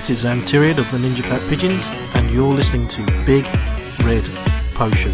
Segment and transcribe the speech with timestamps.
[0.00, 3.44] This is Antiriad of the Ninja Fat Pigeons, and you're listening to Big
[4.02, 4.24] Red
[4.72, 5.12] Potion.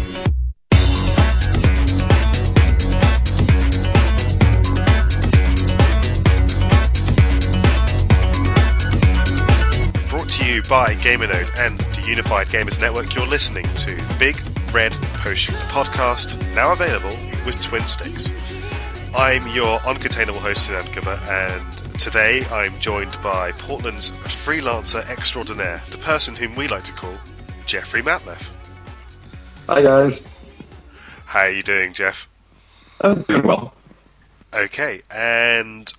[10.07, 14.41] Brought to you by GamerNode and the Unified Gamers Network, you're listening to Big
[14.71, 18.31] Red Potion, the podcast now available with twin sticks.
[19.13, 25.97] I'm your uncontainable host, Sinan Kubba, and today I'm joined by Portland's freelancer extraordinaire, the
[25.97, 27.13] person whom we like to call
[27.65, 28.51] Jeffrey Matulef.
[29.67, 30.27] Hi guys.
[31.25, 32.29] How are you doing, Jeff?
[33.01, 33.73] I'm doing well.
[34.53, 35.91] Okay, and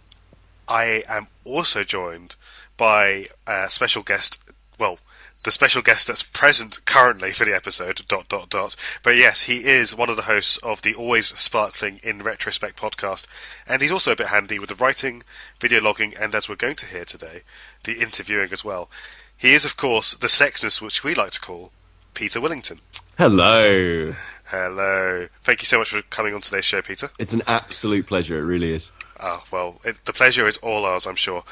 [0.69, 2.37] I am also joined
[2.77, 4.41] by a special guest.
[4.79, 4.99] Well,
[5.48, 8.02] the special guest that's present currently for the episode.
[8.07, 8.77] Dot dot dot.
[9.02, 13.27] But yes, he is one of the hosts of the always sparkling InRetroSpect podcast,
[13.66, 15.23] and he's also a bit handy with the writing,
[15.59, 17.41] video logging, and as we're going to hear today,
[17.84, 18.91] the interviewing as well.
[19.38, 21.73] He is, of course, the sexness which we like to call
[22.13, 22.80] Peter Willington.
[23.16, 24.13] Hello.
[24.45, 25.29] Hello.
[25.43, 27.09] Thank you so much for coming on today's show, Peter.
[27.19, 28.38] It's an absolute pleasure.
[28.38, 28.93] It really is.
[29.19, 31.43] Oh, well, it, the pleasure is all ours, I'm sure.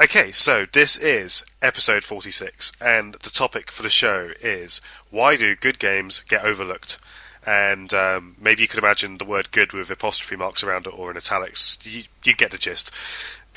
[0.00, 5.54] Okay, so this is episode 46, and the topic for the show is why do
[5.54, 6.98] good games get overlooked?
[7.46, 11.10] And um, maybe you could imagine the word good with apostrophe marks around it or
[11.10, 11.78] in italics.
[11.82, 12.94] You, you get the gist.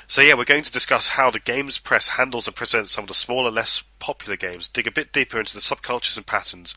[0.07, 3.07] So, yeah, we're going to discuss how the games press handles and presents some of
[3.07, 6.75] the smaller, less popular games, dig a bit deeper into the subcultures and patterns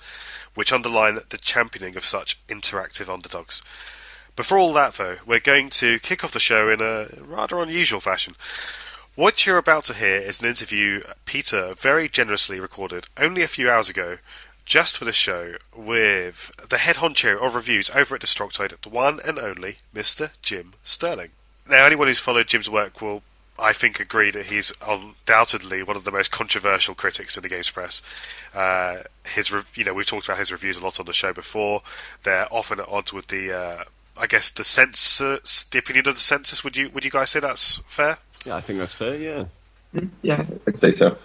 [0.55, 3.61] which underline the championing of such interactive underdogs.
[4.37, 7.99] Before all that, though, we're going to kick off the show in a rather unusual
[7.99, 8.35] fashion.
[9.19, 13.69] What you're about to hear is an interview Peter very generously recorded only a few
[13.69, 14.19] hours ago,
[14.65, 19.19] just for the show, with the head honcho of reviews over at Destructoid, the one
[19.27, 20.31] and only Mr.
[20.41, 21.31] Jim Sterling.
[21.69, 23.25] Now, anyone who's followed Jim's work will,
[23.59, 27.71] I think, agree that he's undoubtedly one of the most controversial critics in the games
[27.71, 28.01] press.
[28.55, 31.33] Uh, his, re- you know, we've talked about his reviews a lot on the show
[31.33, 31.83] before.
[32.23, 33.85] They're often at odds with the, uh,
[34.19, 36.65] I guess, the census, the opinion of the census.
[36.65, 38.19] Would you, would you guys say that's fair?
[38.45, 39.17] Yeah, I think that's fair.
[39.17, 39.45] Yeah.
[40.23, 41.17] Yeah, I'd say so.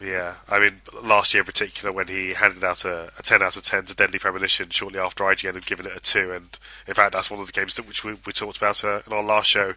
[0.00, 3.56] Yeah, I mean, last year in particular, when he handed out a, a 10 out
[3.56, 6.94] of 10 to Deadly Premonition shortly after IGN had given it a 2, and in
[6.94, 9.22] fact, that's one of the games that which we, we talked about uh, in our
[9.22, 9.74] last show,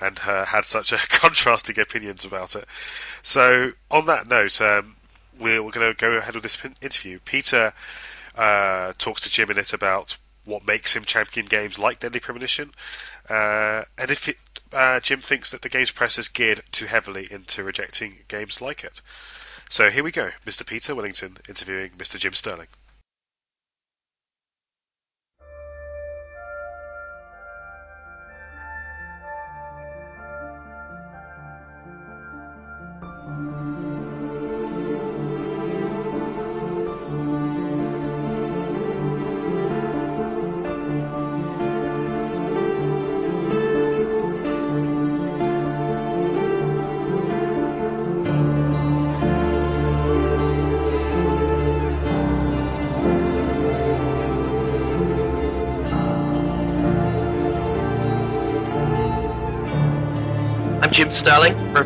[0.00, 2.64] and uh, had such a contrasting opinions about it.
[3.22, 4.96] So, on that note, um,
[5.38, 7.18] we're, we're going to go ahead with this pin- interview.
[7.24, 7.72] Peter
[8.36, 10.16] uh, talks to Jim in it about
[10.50, 12.70] what makes him champion games like Deadly Premonition,
[13.28, 14.36] uh, and if it,
[14.72, 18.84] uh, Jim thinks that the games press is geared too heavily into rejecting games like
[18.84, 19.00] it.
[19.68, 20.66] So here we go, Mr.
[20.66, 22.18] Peter Willington interviewing Mr.
[22.18, 22.66] Jim Sterling.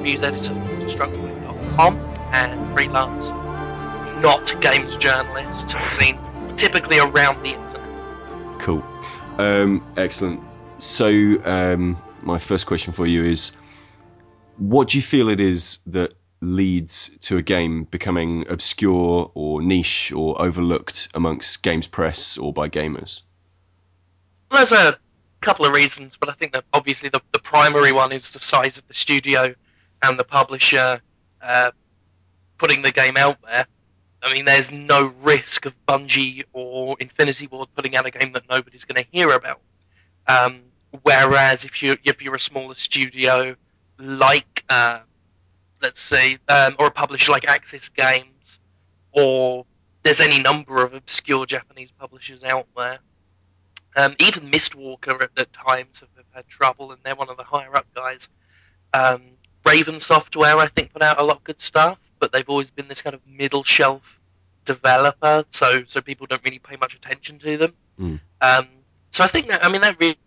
[0.04, 0.76] Reviews editor for
[2.31, 3.31] and freelance,
[4.20, 6.19] not games journalist, seen
[6.56, 8.60] typically around the internet.
[8.60, 8.84] Cool.
[9.38, 10.43] Um, excellent.
[10.76, 13.53] So, um, my first question for you is
[14.59, 16.12] what do you feel it is that
[16.43, 22.69] leads to a game becoming obscure or niche or overlooked amongst games press or by
[22.69, 23.22] gamers?
[24.50, 24.98] There's a
[25.41, 28.76] couple of reasons, but I think that obviously the, the primary one is the size
[28.76, 29.54] of the studio
[30.10, 31.00] and the publisher
[31.42, 31.70] uh,
[32.59, 33.66] putting the game out there.
[34.22, 38.44] I mean, there's no risk of Bungie or Infinity Ward putting out a game that
[38.48, 39.60] nobody's going to hear about.
[40.26, 40.62] Um,
[41.03, 43.56] whereas if you if you're a smaller studio,
[43.98, 45.00] like uh,
[45.82, 48.58] let's say, um, or a publisher like Aksys Games,
[49.12, 49.67] or
[50.02, 52.99] there's any number of obscure Japanese publishers out there.
[53.96, 57.44] Um, even Mistwalker at, at times have, have had trouble, and they're one of the
[57.44, 58.29] higher up guys.
[58.93, 59.23] Um,
[59.66, 62.88] Raven Software, I think, put out a lot of good stuff, but they've always been
[62.88, 64.20] this kind of middle shelf
[64.64, 67.72] developer, so so people don't really pay much attention to them.
[67.99, 68.20] Mm.
[68.40, 68.69] Um,
[69.11, 70.19] so I think that I mean that really,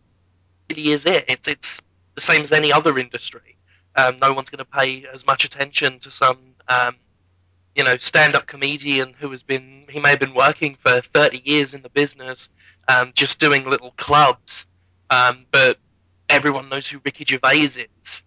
[0.70, 1.26] really is it.
[1.28, 1.82] It's it's
[2.16, 3.58] the same as any other industry.
[3.96, 6.38] Um, no one's going to pay as much attention to some
[6.68, 6.96] um,
[7.76, 11.74] you know stand-up comedian who has been he may have been working for 30 years
[11.74, 12.50] in the business,
[12.88, 14.66] um, just doing little clubs,
[15.10, 15.78] um, but
[16.30, 18.24] everyone knows who Ricky Gervais is.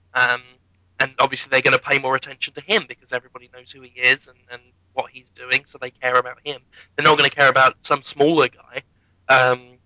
[1.00, 3.98] And obviously they're going to pay more attention to him because everybody knows who he
[3.98, 4.60] is and, and
[4.92, 6.60] what he's doing, so they care about him.
[6.94, 8.82] They're not going to care about some smaller guy,
[9.28, 9.78] um,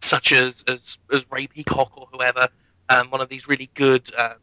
[0.00, 2.48] such as, as as Ray Peacock or whoever,
[2.88, 4.34] um, one of these really good uh,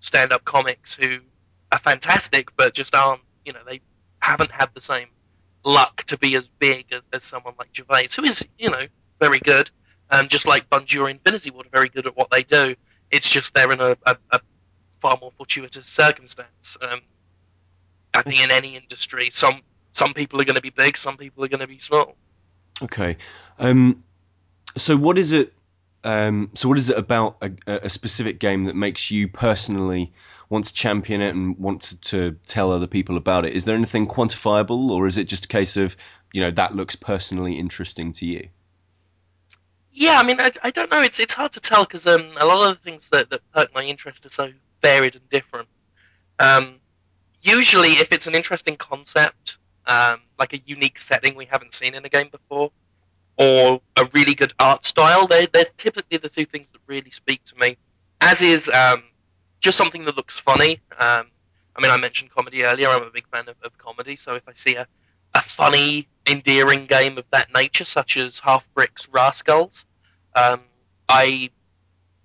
[0.00, 1.20] stand-up comics who
[1.72, 3.80] are fantastic, but just aren't, you know, they
[4.20, 5.08] haven't had the same
[5.64, 8.86] luck to be as big as, as someone like Gervais, who is, you know,
[9.20, 9.70] very good.
[10.10, 12.74] Um, just like Bungie or Infinity Ward are very good at what they do.
[13.10, 14.40] It's just they're in a, a, a
[15.00, 16.76] far more fortuitous circumstance.
[16.80, 17.00] Um,
[18.14, 19.62] I think in any industry, some
[19.92, 22.16] some people are going to be big, some people are going to be small.
[22.82, 23.16] Okay.
[23.58, 24.04] Um,
[24.76, 25.52] so what is it?
[26.02, 30.12] Um, so what is it about a, a specific game that makes you personally
[30.48, 33.52] want to champion it and want to, to tell other people about it?
[33.52, 35.96] Is there anything quantifiable, or is it just a case of
[36.32, 38.48] you know that looks personally interesting to you?
[39.92, 41.02] Yeah, I mean, I, I don't know.
[41.02, 43.74] It's it's hard to tell because um, a lot of the things that, that perk
[43.74, 45.68] my interest are so varied and different.
[46.38, 46.76] Um,
[47.42, 52.04] usually, if it's an interesting concept, um, like a unique setting we haven't seen in
[52.04, 52.70] a game before,
[53.36, 57.42] or a really good art style, they're, they're typically the two things that really speak
[57.44, 57.76] to me.
[58.20, 59.02] As is um,
[59.60, 60.80] just something that looks funny.
[60.98, 61.26] Um,
[61.76, 62.88] I mean, I mentioned comedy earlier.
[62.88, 64.86] I'm a big fan of, of comedy, so if I see a,
[65.34, 69.84] a funny, endearing game of that nature, such as Halfbrick's Raskulls,
[70.34, 70.60] um,
[71.08, 71.50] I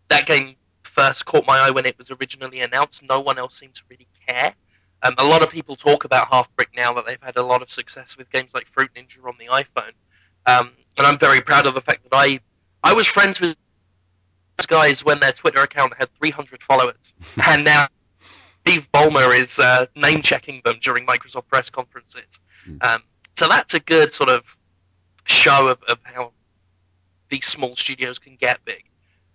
[0.09, 0.55] that game
[0.95, 3.03] first caught my eye when it was originally announced.
[3.03, 4.55] No one else seemed to really care.
[5.03, 7.69] Um, a lot of people talk about Halfbrick now that they've had a lot of
[7.69, 9.91] success with games like Fruit Ninja on the iPhone,
[10.45, 12.39] um, and I'm very proud of the fact that I
[12.83, 13.57] I was friends with
[14.57, 17.13] those guys when their Twitter account had 300 followers,
[17.47, 17.87] and now
[18.65, 22.39] Steve Ballmer is uh, name checking them during Microsoft press conferences.
[22.81, 23.03] Um,
[23.35, 24.43] so that's a good sort of
[25.25, 26.31] show of, of how
[27.29, 28.85] these small studios can get big.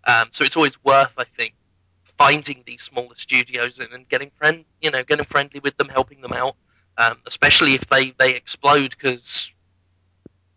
[0.07, 1.55] Um, so it's always worth, I think,
[2.19, 6.21] finding these smaller studios and, and getting friend, you know, getting friendly with them, helping
[6.21, 6.57] them out,
[6.99, 9.53] um, especially if they they explode because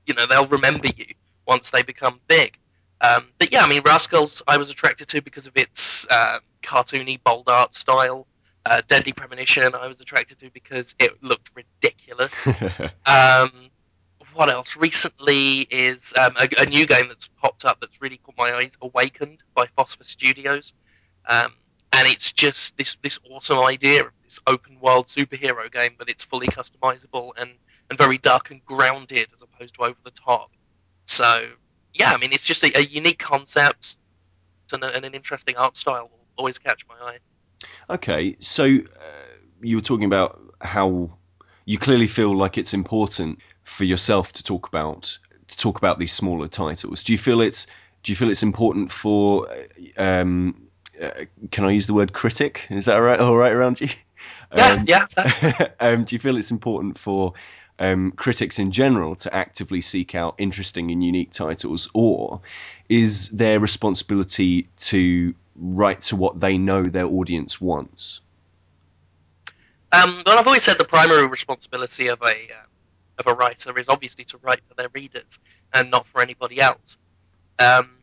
[0.05, 1.05] you know they'll remember you
[1.47, 2.57] once they become big.
[3.01, 7.21] Um, but yeah, I mean, Raskulls I was attracted to because of its uh, cartoony,
[7.23, 8.27] bold art style.
[8.65, 12.33] Uh, Deadly Premonition I was attracted to because it looked ridiculous.
[13.05, 13.49] Um,
[14.33, 14.75] what else?
[14.75, 18.71] Recently is um, a, a, new game that's popped up that's really caught my eyes.
[18.81, 20.73] Awakened by Phosphor Studios,
[21.27, 21.53] um,
[21.91, 26.23] and it's just this this awesome idea of this open world superhero game, but it's
[26.23, 27.51] fully customizable and
[27.89, 30.51] and very dark and grounded as opposed to over the top.
[31.05, 31.49] So
[31.93, 33.97] yeah, I mean it's just a, a unique concept
[34.71, 37.17] and, a, and, an interesting art style will always catch my eye.
[37.89, 38.69] Okay, so uh,
[39.61, 41.17] you were talking about how
[41.65, 45.17] you clearly feel like it's important for yourself to talk about
[45.47, 47.03] to talk about these smaller titles.
[47.03, 47.67] Do you feel it's
[48.03, 49.47] do you feel it's important for
[49.97, 50.67] um,
[51.01, 52.67] uh, can I use the word critic?
[52.69, 53.19] Is that all right?
[53.19, 53.89] All right around you?
[54.51, 55.67] Um, yeah, yeah.
[55.79, 57.33] um, do you feel it's important for
[57.79, 62.41] um, critics in general to actively seek out interesting and unique titles, or
[62.87, 68.21] is their responsibility to write to what they know their audience wants?
[69.93, 73.87] Um, well, I've always said the primary responsibility of a uh, of a writer is
[73.89, 75.37] obviously to write for their readers
[75.71, 76.97] and not for anybody else.
[77.59, 77.97] Um,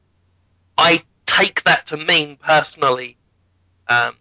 [0.79, 3.17] I take that to mean personally
[3.89, 4.17] um,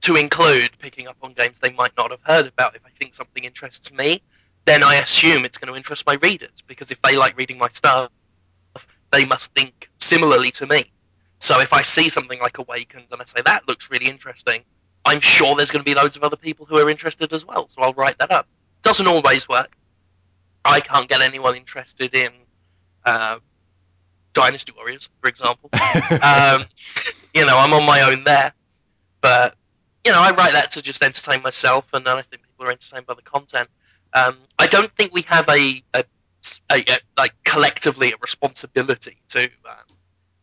[0.00, 2.74] to include picking up on games they might not have heard about.
[2.74, 4.20] If I think something interests me,
[4.64, 7.68] then I assume it's going to interest my readers because if they like reading my
[7.68, 8.10] stuff,
[9.12, 10.90] they must think similarly to me.
[11.38, 14.64] So if I see something like Awakened and I say that looks really interesting,
[15.06, 17.68] I'm sure there's going to be loads of other people who are interested as well.
[17.68, 18.48] So I'll write that up.
[18.82, 19.76] Doesn't always work.
[20.64, 22.30] I can't get anyone interested in
[23.04, 23.38] uh,
[24.32, 25.70] Dynasty Warriors, for example.
[25.72, 26.64] um,
[27.32, 28.52] you know, I'm on my own there.
[29.20, 29.54] But,
[30.04, 33.06] you know, I write that to just entertain myself, and I think people are entertained
[33.06, 33.68] by the content.
[34.12, 36.04] Um, I don't think we have a, a,
[36.70, 39.96] a, a like collectively a responsibility to um,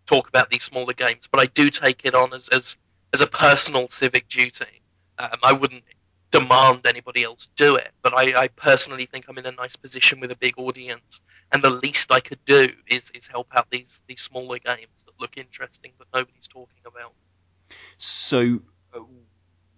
[0.05, 2.75] talk about these smaller games, but I do take it on as as,
[3.13, 4.81] as a personal civic duty.
[5.19, 5.83] Um, I wouldn't
[6.31, 10.19] demand anybody else do it, but I, I, personally think I'm in a nice position
[10.19, 14.01] with a big audience, and the least I could do is, is help out these
[14.07, 17.13] these smaller games that look interesting but nobody's talking about.
[17.99, 18.61] So,
[18.95, 19.01] uh,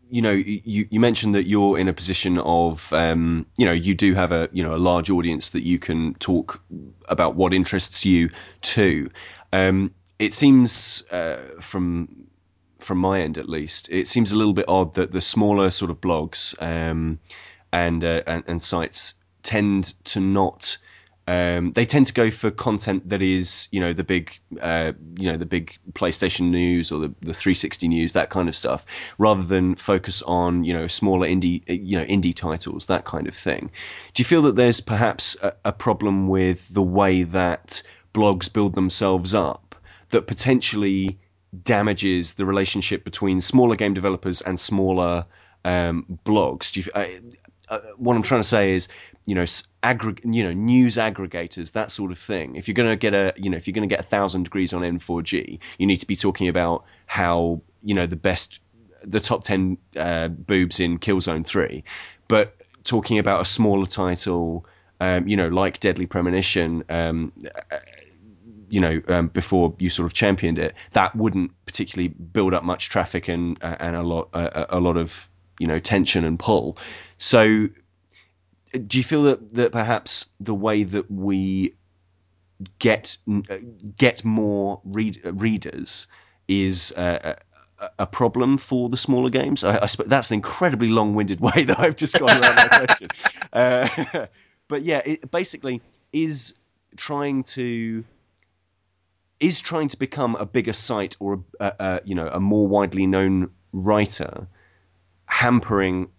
[0.09, 3.93] you know, you, you mentioned that you're in a position of, um, you know, you
[3.93, 6.61] do have a you know a large audience that you can talk
[7.09, 8.29] about what interests you
[8.61, 9.09] too.
[9.51, 12.27] Um, it seems uh, from
[12.85, 15.91] from my end at least, it seems a little bit odd that the smaller sort
[15.91, 17.19] of blogs um,
[17.71, 20.77] and, uh, and, and sites tend to not
[21.27, 25.31] um, they tend to go for content that is, you know, the big, uh, you
[25.31, 28.85] know, the big PlayStation news or the, the 360 news, that kind of stuff,
[29.17, 33.33] rather than focus on, you know, smaller indie, you know, indie titles, that kind of
[33.33, 33.71] thing.
[34.13, 37.81] Do you feel that there's perhaps a, a problem with the way that
[38.13, 39.75] blogs build themselves up
[40.09, 41.17] that potentially
[41.63, 45.25] damages the relationship between smaller game developers and smaller
[45.63, 46.75] um, blogs?
[46.75, 47.05] You, uh,
[47.67, 48.87] uh, what I'm trying to say is,
[49.25, 49.43] you know,
[49.83, 52.55] aggreg- you know, news aggregators, that sort of thing.
[52.55, 54.43] If you're going to get a, you know, if you're going to get a thousand
[54.43, 58.59] degrees on N4G, you need to be talking about how, you know, the best,
[59.03, 61.83] the top ten uh, boobs in Killzone Three,
[62.27, 64.65] but talking about a smaller title,
[64.99, 66.83] um, you know, like Deadly Premonition.
[66.89, 67.33] Um,
[68.69, 72.89] you know, um, before you sort of championed it, that wouldn't particularly build up much
[72.89, 75.29] traffic and uh, and a lot uh, a lot of
[75.59, 76.77] you know tension and pull.
[77.17, 77.69] So,
[78.73, 81.75] do you feel that that perhaps the way that we
[82.79, 83.17] get
[83.97, 86.07] get more read, readers
[86.47, 87.35] is uh,
[87.79, 89.63] a, a problem for the smaller games?
[89.63, 93.07] I, I that's an incredibly long-winded way that I've just gone around that question.
[93.53, 93.87] Uh,
[94.67, 95.81] but yeah, it basically
[96.11, 96.55] is
[96.97, 98.03] trying to
[99.39, 102.67] is trying to become a bigger site or a, a, a you know a more
[102.67, 104.47] widely known writer
[105.25, 106.09] hampering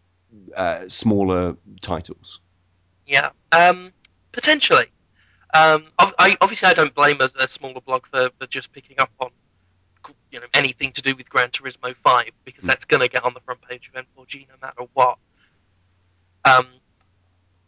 [0.55, 2.41] uh, smaller titles?
[3.07, 3.93] Yeah, um,
[4.33, 4.87] potentially.
[5.55, 9.11] Um, I, obviously, I don't blame a, a smaller blog for, for, just picking up
[9.21, 9.31] on
[10.31, 12.67] you know anything to do with Gran Turismo Five because mm.
[12.67, 15.19] that's going to get on the front page of N4G no matter what.
[16.45, 16.67] Um,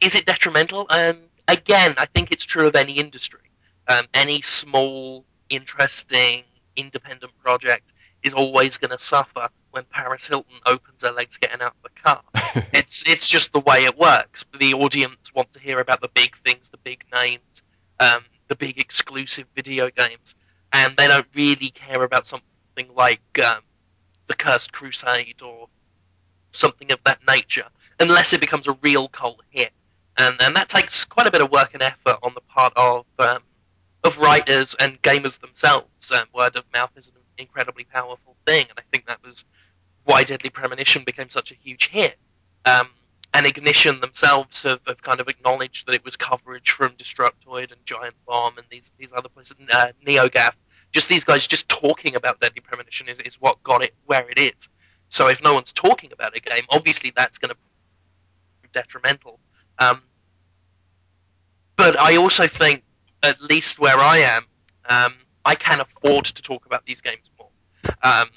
[0.00, 0.86] is it detrimental?
[0.90, 3.40] Um, again, I think it's true of any industry.
[3.88, 6.44] Um, any small, interesting,
[6.76, 11.74] independent project is always going to suffer when Paris Hilton opens her legs getting out
[11.76, 12.22] of the car.
[12.72, 14.44] it's it's just the way it works.
[14.58, 17.62] The audience want to hear about the big things, the big names,
[18.00, 20.34] um, the big exclusive video games,
[20.72, 23.60] and they don't really care about something like um,
[24.26, 25.68] the Cursed Crusade or
[26.52, 27.66] something of that nature,
[28.00, 29.72] unless it becomes a real cult hit.
[30.16, 33.06] And and that takes quite a bit of work and effort on the part of
[33.18, 33.38] um,
[34.04, 36.10] of writers and gamers themselves.
[36.12, 39.44] Um, word of mouth is an incredibly powerful thing, and I think that was
[40.04, 42.16] why Deadly Premonition became such a huge hit.
[42.64, 42.88] Um,
[43.34, 47.84] and Ignition themselves have, have, kind of acknowledged that it was coverage from Destructoid and
[47.84, 50.52] Giant Bomb and these these other places, uh, NeoGAF.
[50.92, 54.38] Just these guys just talking about Deadly Premonition is, is what got it where it
[54.38, 54.68] is.
[55.10, 57.56] So if no one's talking about a game, obviously that's going to
[58.62, 59.38] be detrimental.
[59.78, 60.02] Um,
[61.76, 62.82] but I also think,
[63.22, 64.46] at least where I am,
[64.88, 67.48] um, I can afford to talk about these games more.
[68.02, 68.28] Um,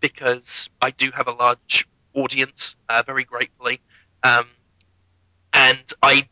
[0.00, 3.80] because I do have a large audience, uh, very gratefully,
[4.22, 4.46] um,
[5.52, 6.28] and I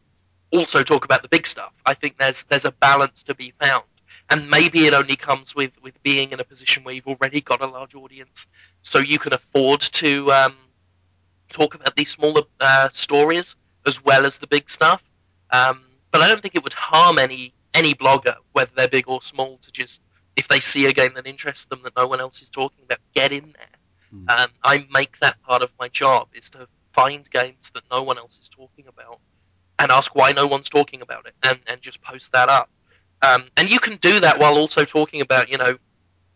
[0.53, 1.73] also talk about the big stuff.
[1.85, 3.85] I think there's there's a balance to be found,
[4.31, 7.61] and maybe it only comes with with being in a position where you've already got
[7.61, 8.47] a large audience,
[8.83, 10.57] so you can afford to um,
[11.53, 15.03] talk about these smaller uh, stories as well as the big stuff.
[15.51, 19.23] Um, but I don't think it would harm any any blogger, whether they're big or
[19.23, 20.01] small, to just
[20.35, 22.99] if they see a game that interests them that no one else is talking about,
[23.15, 24.15] get in there.
[24.15, 24.31] Mm.
[24.31, 28.19] Um, I make that part of my job is to find games that no one
[28.19, 29.21] else is talking about
[29.79, 32.71] and ask why no one's talking about it and, and just post that up.
[33.23, 35.79] Um, and you can do that while also talking about, you know,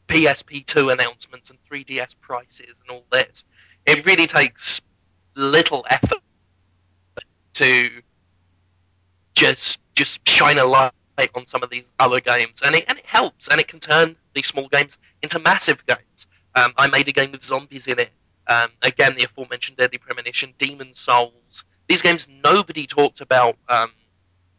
[0.08, 3.44] PSP2 announcements and 3DS prices and all this.
[3.86, 4.80] It really takes
[5.36, 6.20] little effort
[7.54, 7.90] to
[9.34, 10.92] just just shine a light
[11.34, 14.16] on some of these other games, and it and it helps, and it can turn
[14.34, 16.26] these small games into massive games.
[16.54, 18.10] Um, I made a game with zombies in it.
[18.46, 21.64] Um, again, the aforementioned Deadly Premonition, Demon's Souls.
[21.88, 23.90] These games nobody talked about um,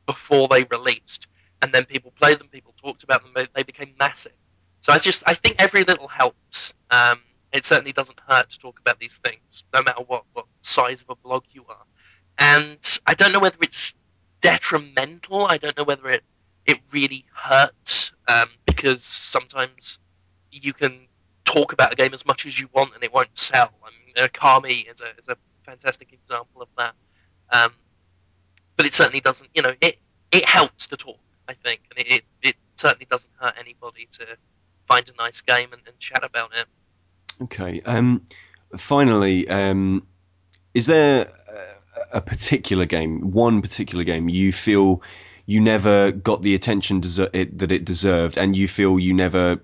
[0.05, 1.27] before they released,
[1.61, 4.33] and then people played them, people talked about them, they became massive.
[4.81, 6.73] So I just I think every little helps.
[6.89, 7.19] Um,
[7.51, 11.09] it certainly doesn't hurt to talk about these things, no matter what, what size of
[11.09, 11.85] a blog you are.
[12.37, 13.93] And I don't know whether it's
[14.39, 15.45] detrimental.
[15.45, 16.23] I don't know whether it
[16.65, 19.99] it really hurts um, because sometimes
[20.51, 21.07] you can
[21.45, 23.71] talk about a game as much as you want and it won't sell.
[23.83, 26.93] I mean, is a, is a fantastic example of that.
[27.51, 27.71] Um,
[28.77, 29.97] but it certainly doesn't, you know, it,
[30.31, 34.27] it helps to talk, I think, and it, it, it certainly doesn't hurt anybody to
[34.87, 36.65] find a nice game and, and chat about it.
[37.43, 37.81] Okay.
[37.85, 38.27] Um,
[38.77, 40.05] finally, um,
[40.73, 41.31] is there
[42.13, 45.01] a particular game, one particular game you feel
[45.45, 49.57] you never got the attention deser- it, that it deserved, and you feel you never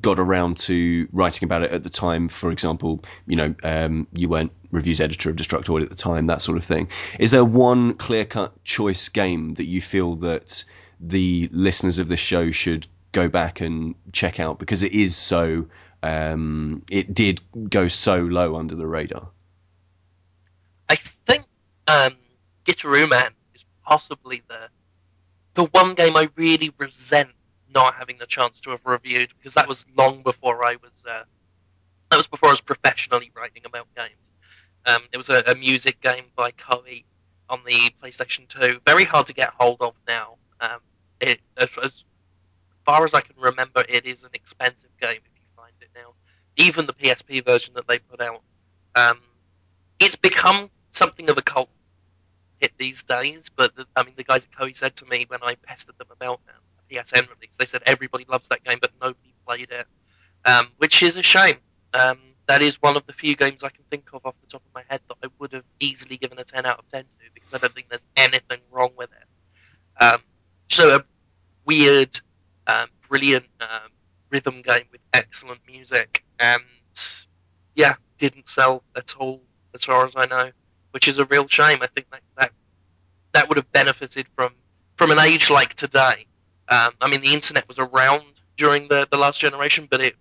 [0.00, 2.28] got around to writing about it at the time.
[2.28, 6.40] For example, you know, um, you weren't reviews editor of Destructoid at the time, that
[6.40, 6.88] sort of thing.
[7.18, 10.64] Is there one clear cut choice game that you feel that
[11.00, 15.66] the listeners of the show should go back and check out because it is so.
[16.04, 19.28] Um, it did go so low under the radar.
[20.88, 21.44] I think
[21.86, 22.16] um,
[22.64, 24.68] Gitaroo Man is possibly the
[25.54, 27.30] the one game I really resent
[27.74, 31.24] not having the chance to have reviewed because that was long before I was uh,
[32.10, 34.30] that was before I was professionally writing about games.
[34.84, 37.04] Um, it was a, a, music game by Koei
[37.48, 38.80] on the PlayStation 2.
[38.84, 40.36] Very hard to get hold of now.
[40.60, 40.80] Um,
[41.20, 42.04] it, as, as,
[42.84, 46.14] far as I can remember, it is an expensive game if you find it now.
[46.56, 48.42] Even the PSP version that they put out.
[48.96, 49.20] Um,
[50.00, 51.70] it's become something of a cult
[52.62, 55.40] hit these days, but the, I mean, the guys at Koei said to me when
[55.42, 59.34] I pestered them about the PSN release, they said everybody loves that game, but nobody
[59.44, 59.86] played it,
[60.44, 61.56] um, which is a shame.
[61.92, 64.62] Um, that is one of the few games I can think of off the top
[64.64, 67.08] of my head that I would have easily given a 10 out of 10 to
[67.34, 70.04] because I don't think there's anything wrong with it.
[70.04, 70.18] Um,
[70.68, 71.04] so a
[71.64, 72.20] weird,
[72.66, 73.90] um, brilliant um,
[74.30, 76.62] rhythm game with excellent music, and
[77.74, 79.42] yeah, didn't sell at all
[79.74, 80.50] as far as I know,
[80.92, 81.78] which is a real shame.
[81.82, 82.52] I think that that,
[83.32, 84.52] that would have benefited from
[84.96, 86.26] from an age like today.
[86.68, 88.24] Um, I mean, the internet was around
[88.56, 90.14] during the, the last generation, but it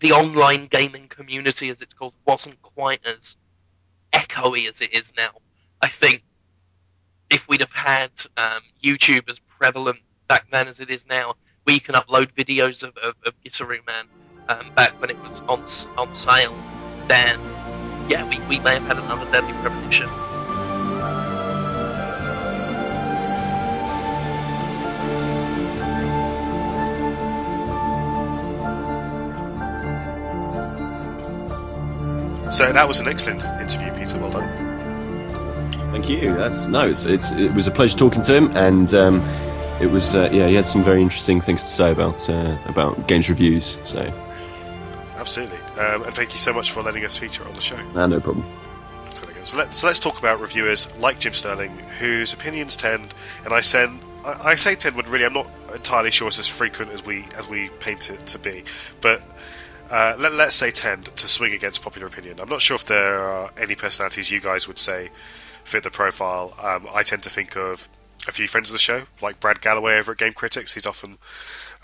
[0.00, 3.34] the online gaming community, as it's called, wasn't quite as
[4.12, 5.30] echoey as it is now.
[5.82, 6.22] I think
[7.30, 11.34] if we'd have had um, YouTube as prevalent back then as it is now,
[11.66, 13.34] we can upload videos of, of, of
[13.86, 14.06] Man
[14.48, 15.64] um, back when it was on
[15.98, 16.56] on sale,
[17.08, 17.38] then
[18.08, 20.08] yeah, we, we may have had another deadly premonition.
[32.50, 34.18] So that was an excellent interview, Peter.
[34.18, 34.48] Well done.
[35.92, 36.34] Thank you.
[36.34, 39.20] That's no, it's, it's it was a pleasure talking to him, and um,
[39.80, 43.06] it was uh, yeah, he had some very interesting things to say about uh, about
[43.06, 43.76] games reviews.
[43.84, 44.10] So
[45.16, 47.78] absolutely, um, and thank you so much for letting us feature on the show.
[47.94, 48.44] Ah, no problem.
[49.42, 53.60] So, let, so let's talk about reviewers like Jim Sterling, whose opinions tend, and I
[53.60, 57.04] send I, I say tend when really I'm not entirely sure it's as frequent as
[57.04, 58.64] we as we paint it to be,
[59.00, 59.22] but
[59.90, 62.38] uh, let, us say tend to swing against popular opinion.
[62.40, 65.08] I'm not sure if there are any personalities you guys would say
[65.64, 66.54] fit the profile.
[66.62, 67.88] Um, I tend to think of
[68.26, 70.74] a few friends of the show, like Brad Galloway over at Game Critics.
[70.74, 71.18] He's often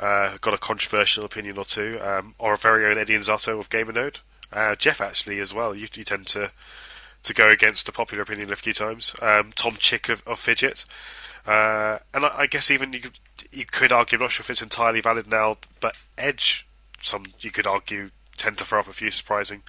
[0.00, 3.68] uh, got a controversial opinion or two, um, or our very own Eddie Inzauto of
[3.68, 4.20] GamerNode.
[4.52, 5.74] Uh, Jeff actually as well.
[5.74, 6.52] You, you, tend to
[7.22, 9.14] to go against the popular opinion a few times.
[9.22, 10.84] Um, Tom Chick of, of Fidgit,
[11.46, 13.18] uh, and I, I, guess even you could,
[13.50, 14.18] you could argue.
[14.18, 16.66] I'm not sure if it's entirely valid now, but Edge
[17.00, 19.62] some you could argue tend to throw up a few surprising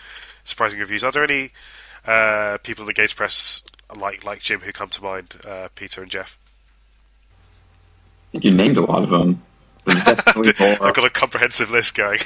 [0.43, 1.03] surprising reviews.
[1.03, 1.51] Are there any
[2.05, 3.63] uh, people in the games press
[3.95, 6.37] like like Jim who come to mind, uh, Peter and Jeff?
[8.43, 9.41] You named a lot of them.
[9.87, 12.19] I've got a comprehensive list going.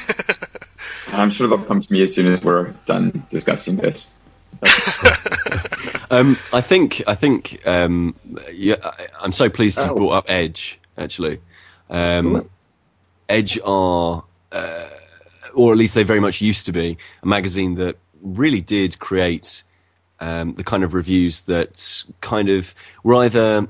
[1.14, 4.14] I'm sure they'll come to me as soon as we're done discussing this.
[6.12, 8.16] um, I think I think um,
[8.54, 8.76] yeah,
[9.20, 9.96] I'm so pleased you oh.
[9.96, 10.80] brought up Edge.
[10.98, 11.40] Actually,
[11.90, 12.50] um,
[13.30, 14.88] Edge are uh,
[15.54, 19.64] or at least they very much used to be, a magazine that really did create
[20.20, 23.68] um, the kind of reviews that kind of were either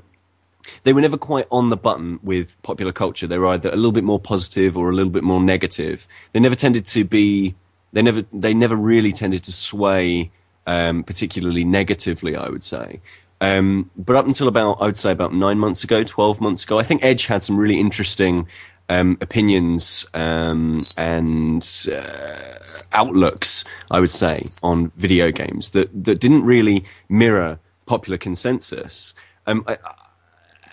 [0.82, 3.26] they were never quite on the button with popular culture.
[3.26, 6.06] They were either a little bit more positive or a little bit more negative.
[6.32, 7.54] They never tended to be.
[7.92, 8.24] They never.
[8.32, 10.30] They never really tended to sway
[10.66, 12.36] um, particularly negatively.
[12.36, 13.00] I would say.
[13.40, 16.78] Um, but up until about, I would say about nine months ago, 12 months ago,
[16.78, 18.46] I think Edge had some really interesting
[18.90, 22.58] um, opinions um, and uh,
[22.92, 29.14] outlooks, I would say, on video games that, that didn't really mirror popular consensus.
[29.46, 29.64] Um,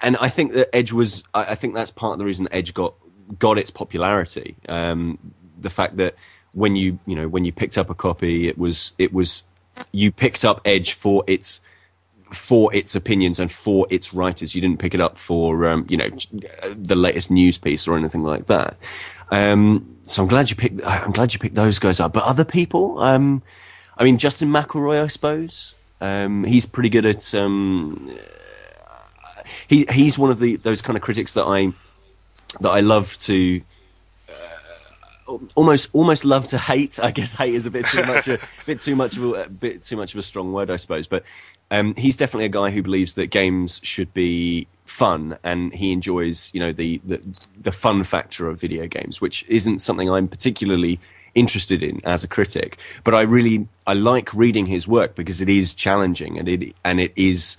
[0.01, 2.73] and I think that Edge was, I, I, think that's part of the reason Edge
[2.73, 2.93] got
[3.39, 4.55] got its popularity.
[4.69, 5.17] Um,
[5.60, 6.15] the fact that
[6.53, 9.43] when you you know when you picked up a copy, it was it was
[9.91, 11.62] you picked up Edge for its
[12.31, 14.55] for its opinions and for its writers.
[14.55, 16.10] You didn't pick it up for um, you know
[16.75, 18.77] the latest news piece or anything like that.
[19.31, 20.81] Um, so I'm glad you picked.
[20.86, 22.13] I'm glad you picked those guys up.
[22.13, 23.41] But other people, um,
[23.97, 25.73] I mean, Justin McElroy, I suppose.
[25.99, 27.33] Um, he's pretty good at.
[29.67, 31.71] He he's one of the those kind of critics that I
[32.62, 33.62] that I love to
[35.55, 36.99] almost almost love to hate.
[37.01, 39.49] I guess hate is a bit too much a bit too much of a, a,
[39.49, 41.07] bit too much of a strong word, I suppose.
[41.07, 41.23] But
[41.71, 46.49] um, he's definitely a guy who believes that games should be fun, and he enjoys
[46.53, 47.21] you know the, the
[47.62, 50.99] the fun factor of video games, which isn't something I'm particularly
[51.36, 52.79] interested in as a critic.
[53.03, 56.99] But I really I like reading his work because it is challenging and it and
[56.99, 57.57] it is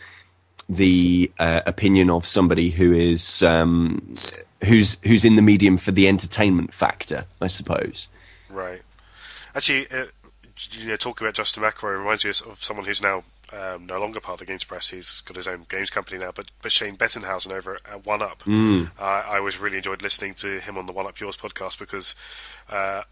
[0.68, 4.14] the uh, opinion of somebody who is um,
[4.64, 8.08] who's who's in the medium for the entertainment factor, I suppose.
[8.50, 8.82] Right.
[9.54, 10.06] Actually, uh,
[10.72, 14.20] you know, talking about Justin McElroy reminds me of someone who's now um, no longer
[14.20, 14.90] part of the Games Press.
[14.90, 16.32] He's got his own games company now.
[16.34, 18.90] But but Shane Bettenhausen over at One Up, Mm.
[18.98, 22.14] uh, I always really enjoyed listening to him on the One Up Yours podcast because
[22.68, 23.02] uh,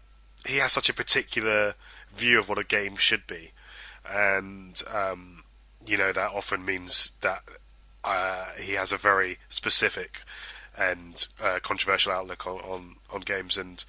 [0.45, 1.73] he has such a particular
[2.15, 3.51] view of what a game should be,
[4.07, 5.43] and um,
[5.87, 7.43] you know that often means that
[8.03, 10.21] uh, he has a very specific
[10.77, 13.83] and uh, controversial outlook on, on, on games and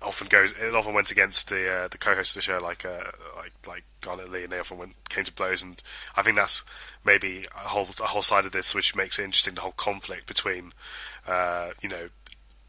[0.00, 3.10] often goes it often went against the uh, the co-host of the show like uh,
[3.36, 5.62] like like Garnet Lee and they often went came to blows.
[5.62, 5.82] And
[6.16, 6.64] I think that's
[7.04, 10.26] maybe a whole a whole side of this which makes it interesting the whole conflict
[10.26, 10.72] between
[11.26, 12.08] uh, you know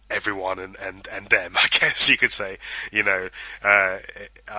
[0.09, 2.57] everyone and, and, and them I guess you could say
[2.91, 3.29] you know.
[3.63, 3.99] Uh,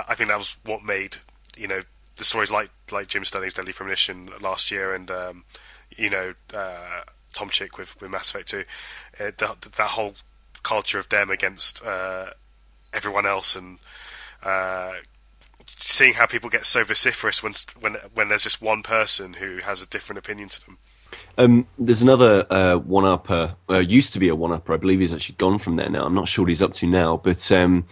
[0.09, 1.19] I think that was what made
[1.57, 1.81] you know
[2.17, 5.45] the stories like like Jim Sterling's Deadly Premonition last year and um,
[5.91, 7.03] you know uh,
[7.35, 8.63] Tom Chick with, with Mass Effect 2 uh,
[9.39, 10.15] that, that whole
[10.63, 12.31] culture of them against uh,
[12.95, 13.79] everyone else and
[14.43, 14.95] uh,
[15.67, 19.83] seeing how people get so vociferous when when when there's just one person who has
[19.83, 20.79] a different opinion to them.
[21.39, 24.75] Um, there's another uh, one upper, uh, used to be a one upper.
[24.75, 26.05] I believe he's actually gone from there now.
[26.05, 27.87] I'm not sure what he's up to now, but um,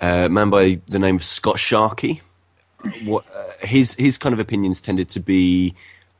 [0.00, 2.20] uh, man by the name of Scott Sharkey.
[3.04, 5.74] What uh, his his kind of opinions tended to be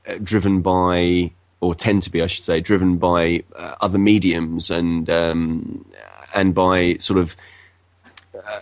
[0.06, 4.70] uh, driven by, or tend to be, I should say, driven by uh, other mediums
[4.70, 5.84] and um,
[6.34, 7.36] and by sort of
[8.34, 8.60] uh,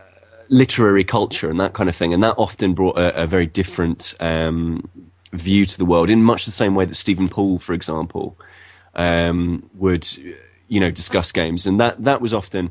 [0.49, 2.13] literary culture and that kind of thing.
[2.13, 4.89] And that often brought a, a very different um,
[5.33, 8.37] view to the world in much the same way that Steven Poole, for example,
[8.95, 10.07] um, would
[10.69, 12.71] you know discuss games, and that that was often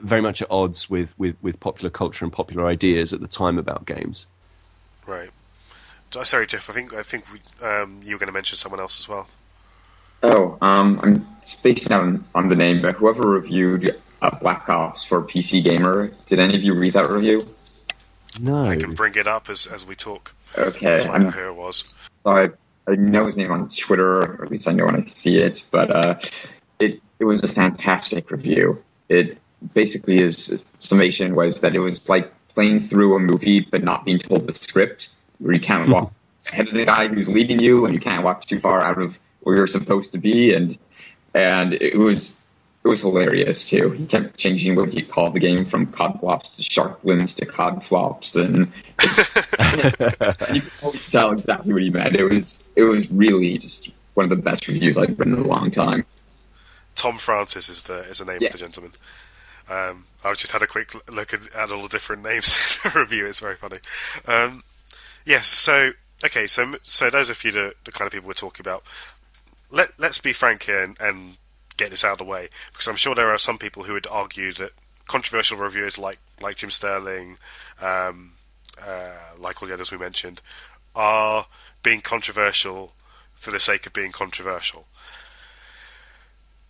[0.00, 3.58] very much at odds with, with, with popular culture and popular ideas at the time
[3.58, 4.26] about games.
[5.06, 5.30] Right.
[6.24, 6.68] Sorry, Jeff.
[6.68, 9.26] I think I think we, um, you were going to mention someone else as well.
[10.22, 15.04] Oh, um, I'm spacing out on, on the name, but whoever reviewed uh, Black Ops
[15.04, 17.48] for PC Gamer, did any of you read that review?
[18.40, 20.34] No, I can bring it up as as we talk.
[20.56, 21.96] Okay, Let's I'm who it was.
[22.24, 22.50] I,
[22.86, 25.64] I know his name on Twitter, or at least I know when I see it.
[25.70, 26.18] But uh,
[26.78, 28.82] it it was a fantastic review.
[29.08, 29.38] It
[29.74, 34.18] basically his summation was that it was like playing through a movie but not being
[34.18, 36.12] told the script, where you can't walk
[36.52, 39.18] ahead of the guy who's leading you, and you can't walk too far out of
[39.40, 40.76] where you're supposed to be, and
[41.34, 42.36] and it was.
[42.84, 43.90] It was hilarious too.
[43.90, 47.46] He kept changing what he called the game from cod flops to shark limbs to
[47.46, 48.66] cod flops, and
[50.52, 52.16] you could always tell exactly what he meant.
[52.16, 55.46] It was it was really just one of the best reviews I've written in a
[55.46, 56.04] long time.
[56.96, 58.54] Tom Francis is the is the name Yes.
[58.54, 58.92] of the gentleman.
[59.72, 63.00] Um, I've just had a quick look at, at all the different names in the
[63.00, 63.26] review.
[63.26, 63.78] It's very funny.
[64.26, 64.62] Um,
[65.24, 65.46] yes.
[65.46, 65.92] So
[66.24, 66.46] okay.
[66.46, 68.84] So so those are a few the, the kind of people we're talking about.
[69.70, 71.36] Let Let's be frank here and, and
[71.78, 74.06] get this out of the way because I'm sure there are some people who would
[74.06, 74.72] argue that
[75.06, 77.38] controversial reviewers like like Jim Sterling,
[77.80, 78.32] um,
[78.80, 80.42] uh, like all the others we mentioned,
[80.94, 81.46] are
[81.82, 82.92] being controversial
[83.34, 84.86] for the sake of being controversial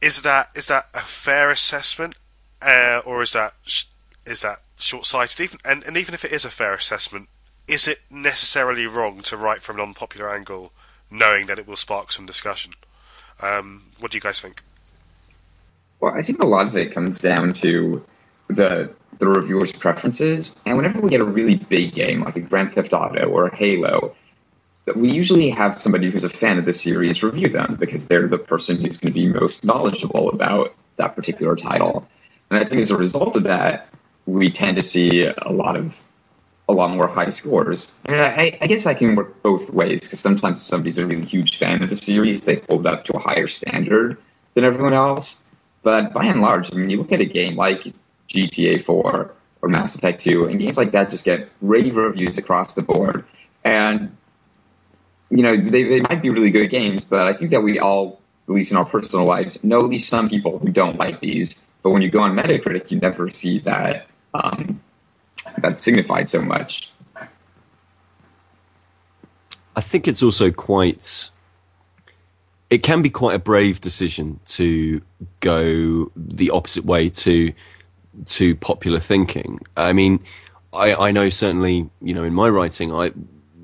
[0.02, 2.18] is that is that a fair assessment,
[2.64, 3.54] uh, or is that
[4.26, 5.40] is that short sighted?
[5.40, 7.28] Even and, and even if it is a fair assessment,
[7.68, 10.72] is it necessarily wrong to write from an unpopular angle,
[11.10, 12.72] knowing that it will spark some discussion?
[13.40, 14.62] Um, what do you guys think?
[16.00, 18.04] Well, I think a lot of it comes down to
[18.48, 20.54] the the reviewers' preferences.
[20.66, 23.54] And whenever we get a really big game like a Grand Theft Auto or a
[23.54, 24.14] Halo,
[24.96, 28.38] we usually have somebody who's a fan of the series review them because they're the
[28.38, 32.06] person who's going to be most knowledgeable about that particular title.
[32.52, 33.88] And I think as a result of that,
[34.26, 35.94] we tend to see a lot of
[36.68, 37.94] a lot more high scores.
[38.06, 41.24] I I, I guess I can work both ways because sometimes if somebody's a really
[41.24, 44.18] huge fan of the series, they hold up to a higher standard
[44.52, 45.42] than everyone else.
[45.82, 47.92] But by and large, I mean, you look at a game like
[48.28, 52.74] GTA 4 or Mass Effect 2, and games like that just get rave reviews across
[52.74, 53.24] the board.
[53.64, 54.14] And,
[55.30, 58.20] you know, they, they might be really good games, but I think that we all,
[58.46, 61.62] at least in our personal lives, know at least some people who don't like these.
[61.82, 64.80] But when you go on Metacritic, you never see that um,
[65.58, 66.90] that signified so much.
[69.74, 71.30] I think it's also quite.
[72.70, 75.02] It can be quite a brave decision to
[75.40, 77.52] go the opposite way to
[78.26, 79.60] to popular thinking.
[79.76, 80.20] I mean,
[80.72, 83.08] I, I know certainly, you know, in my writing, I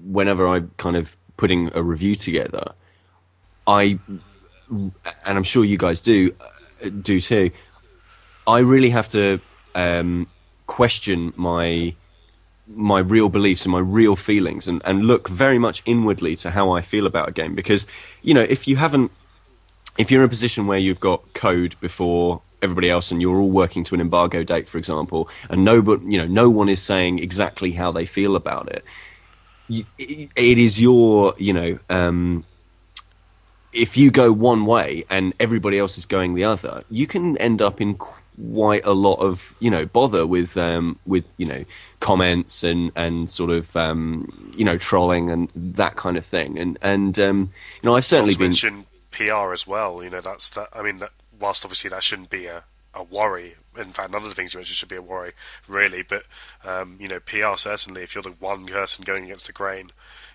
[0.05, 2.73] whenever I'm kind of putting a review together,
[3.67, 3.99] I
[4.71, 4.93] and
[5.27, 7.51] I'm sure you guys do uh, do too.
[8.49, 9.41] I really have to
[9.75, 10.27] um,
[10.67, 11.95] question my
[12.67, 16.71] my real beliefs and my real feelings and, and look very much inwardly to how
[16.73, 17.87] I feel about a game because
[18.23, 19.11] you know if you haven't
[19.99, 23.51] if you're in a position where you've got code before everybody else and you're all
[23.51, 26.83] working to an embargo date for example and no but you know no one is
[26.83, 28.85] saying exactly how they feel about it
[29.69, 32.45] it is your you know um,
[33.73, 37.63] if you go one way and everybody else is going the other you can end
[37.63, 37.95] up in
[38.53, 41.65] quite a lot of you know bother with um, with you know
[42.01, 46.79] comments and and sort of um, you know trolling and that kind of thing and
[46.83, 47.51] and um,
[47.83, 50.03] you know I've certainly been mention PR as well.
[50.03, 50.69] You know, that's that.
[50.73, 53.57] I mean, that, whilst obviously that shouldn't be a, a worry.
[53.77, 55.33] In fact, none of the things you mentioned should be a worry,
[55.67, 56.03] really.
[56.03, 56.25] But
[56.65, 58.03] um, you know, PR certainly.
[58.03, 59.91] If you're the one person going against the grain,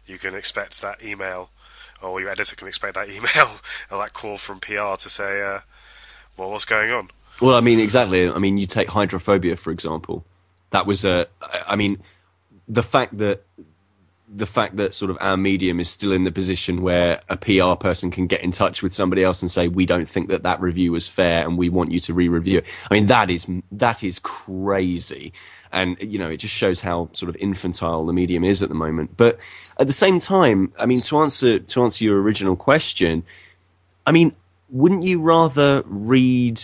[0.05, 1.49] you can expect that email,
[2.01, 3.59] or your editor can expect that email
[3.91, 5.59] or that call from PR to say, uh,
[6.37, 7.09] "Well, what's going on?"
[7.43, 8.29] Well, I mean, exactly.
[8.29, 10.23] I mean, you take hydrophobia for example.
[10.69, 11.27] That was a.
[11.67, 12.01] I mean,
[12.69, 13.43] the fact that
[14.35, 17.75] the fact that sort of our medium is still in the position where a PR
[17.75, 20.61] person can get in touch with somebody else and say we don't think that that
[20.61, 22.65] review was fair and we want you to re-review it.
[22.89, 25.33] I mean that is that is crazy,
[25.73, 28.75] and you know it just shows how sort of infantile the medium is at the
[28.75, 29.17] moment.
[29.17, 29.37] But
[29.77, 33.23] at the same time, I mean to answer to answer your original question,
[34.07, 34.33] I mean
[34.69, 36.59] wouldn't you rather read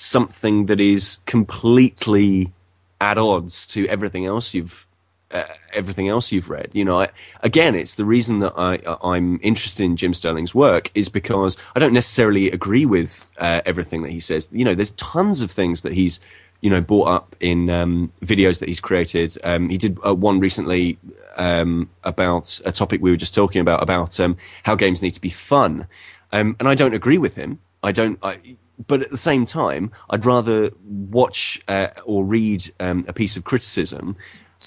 [0.00, 2.52] something that is completely
[3.00, 4.86] at odds to everything else you've
[5.32, 5.42] uh,
[5.74, 6.70] everything else you've read.
[6.72, 7.08] You know, I,
[7.42, 11.80] again, it's the reason that I I'm interested in Jim Sterling's work is because I
[11.80, 14.48] don't necessarily agree with uh, everything that he says.
[14.52, 16.20] You know, there's tons of things that he's
[16.60, 19.36] you know brought up in um, videos that he's created.
[19.42, 20.96] Um, he did uh, one recently
[21.36, 25.20] um, about a topic we were just talking about about um, how games need to
[25.20, 25.88] be fun,
[26.30, 27.58] um, and I don't agree with him.
[27.82, 28.18] I don't.
[28.22, 28.38] I,
[28.86, 33.44] but at the same time, I'd rather watch uh, or read um, a piece of
[33.44, 34.16] criticism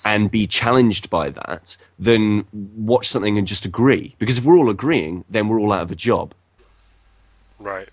[0.06, 4.15] and be challenged by that than watch something and just agree.
[4.19, 6.34] Because if we're all agreeing, then we're all out of a job.
[7.60, 7.89] Right,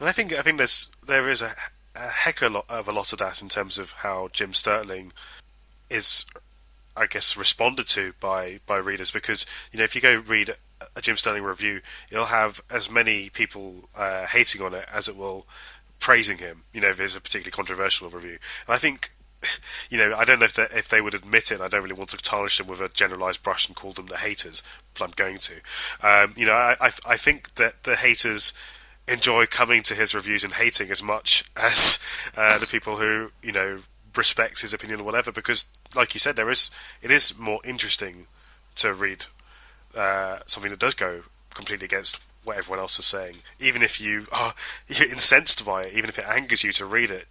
[0.00, 1.52] and I think I think there's there is a,
[1.94, 4.52] a heck of a lot of a lot of that in terms of how Jim
[4.52, 5.12] Sterling
[5.88, 6.24] is,
[6.96, 9.10] I guess, responded to by by readers.
[9.10, 10.50] Because you know, if you go read
[10.96, 11.80] a Jim Sterling review,
[12.10, 15.46] it'll have as many people uh, hating on it as it will
[16.00, 16.62] praising him.
[16.72, 18.38] You know, if it's a particularly controversial review.
[18.66, 19.10] And I think
[19.90, 21.60] you know, I don't know if they, if they would admit it.
[21.60, 24.16] I don't really want to tarnish them with a generalised brush and call them the
[24.16, 24.62] haters,
[24.94, 25.54] but I'm going to.
[26.02, 28.52] Um, you know, I, I, I think that the haters
[29.06, 31.98] enjoy coming to his reviews and hating as much as
[32.36, 33.80] uh, the people who you know
[34.16, 35.32] respect his opinion or whatever.
[35.32, 36.70] Because, like you said, there is
[37.02, 38.26] it is more interesting
[38.76, 39.26] to read
[39.96, 41.22] uh, something that does go
[41.54, 44.54] completely against what everyone else is saying, even if you are
[44.88, 47.26] you're incensed by it, even if it angers you to read it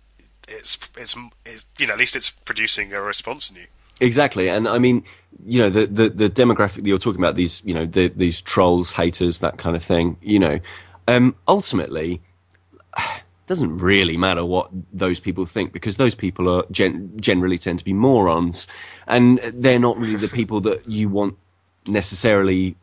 [0.48, 3.68] it's, it's it's you know at least it's producing a response in you.
[4.00, 5.04] Exactly, and I mean,
[5.46, 8.42] you know, the, the, the demographic that you're talking about, these, you know, the, these
[8.42, 10.60] trolls, haters, that kind of thing, you know,
[11.08, 12.20] um, ultimately,
[13.46, 17.86] doesn't really matter what those people think because those people are gen- generally tend to
[17.86, 18.68] be morons,
[19.06, 21.38] and they're not really the people that you want
[21.88, 22.76] necessarily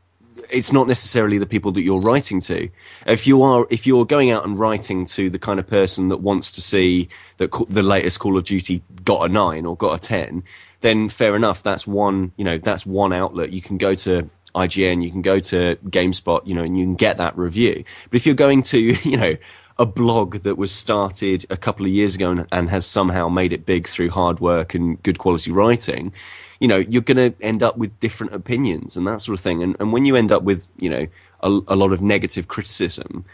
[0.53, 2.69] it's not necessarily the people that you're writing to.
[3.07, 6.19] If you are, if you're going out and writing to the kind of person that
[6.19, 7.09] wants to see
[7.39, 10.45] that the latest Call of Duty got a nine or got a ten,
[10.81, 11.63] then fair enough.
[11.63, 13.53] That's one, you know, that's one outlet.
[13.53, 16.97] You can go to IGN, you can go to GameSpot, you know, and you can
[16.97, 17.85] get that review.
[18.11, 19.37] But if you're going to, you know,
[19.79, 23.53] a blog that was started a couple of years ago and, and has somehow made
[23.53, 26.13] it big through hard work and good quality writing,
[26.61, 29.63] you know, you're going to end up with different opinions and that sort of thing.
[29.63, 31.07] And, and when you end up with, you know,
[31.43, 33.25] a, a lot of negative criticism,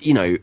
[0.00, 0.38] you know,